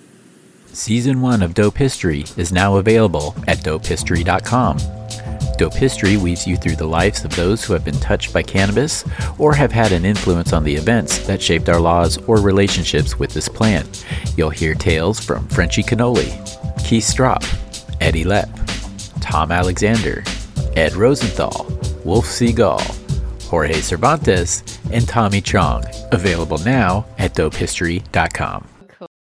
Season 0.67 1.21
1 1.21 1.43
of 1.43 1.55
Dope 1.55 1.77
History 1.77 2.25
is 2.37 2.51
now 2.51 2.77
available 2.77 3.37
at 3.47 3.59
dopehistory.com. 3.59 5.04
Dope 5.57 5.75
History 5.75 6.17
weaves 6.17 6.47
you 6.47 6.57
through 6.57 6.77
the 6.77 6.87
lives 6.87 7.25
of 7.25 7.35
those 7.37 7.65
who 7.65 7.73
have 7.73 7.85
been 7.85 7.99
touched 8.01 8.33
by 8.33 8.43
cannabis 8.43 9.05
or 9.39 9.55
have 9.55 9.73
had 9.73 9.93
an 9.93 10.05
influence 10.05 10.53
on 10.53 10.65
the 10.65 10.75
events 10.75 11.19
that 11.27 11.41
shaped 11.41 11.69
our 11.69 11.81
laws 11.81 12.19
or 12.27 12.41
relationships 12.41 13.19
with 13.19 13.33
this 13.33 13.49
plant. 13.49 14.05
You'll 14.37 14.51
hear 14.51 14.75
tales 14.75 15.21
from 15.21 15.47
Frenchy 15.49 15.83
Cannoli, 15.83 16.33
Keith 16.85 17.05
Stroup, 17.05 17.43
Eddie 18.01 18.25
Lepp, 18.25 18.51
Tom 19.21 19.53
Alexander, 19.53 20.25
Ed 20.77 20.95
Rosenthal, 20.95 21.67
Wolf 22.05 22.27
Seagal, 22.27 22.81
Jorge 23.45 23.81
Cervantes, 23.81 24.81
and 24.93 25.09
Tommy 25.09 25.41
Chong. 25.41 25.85
Available 26.13 26.59
now 26.59 27.07
at 27.19 27.35
dopehistory.com. 27.35 28.74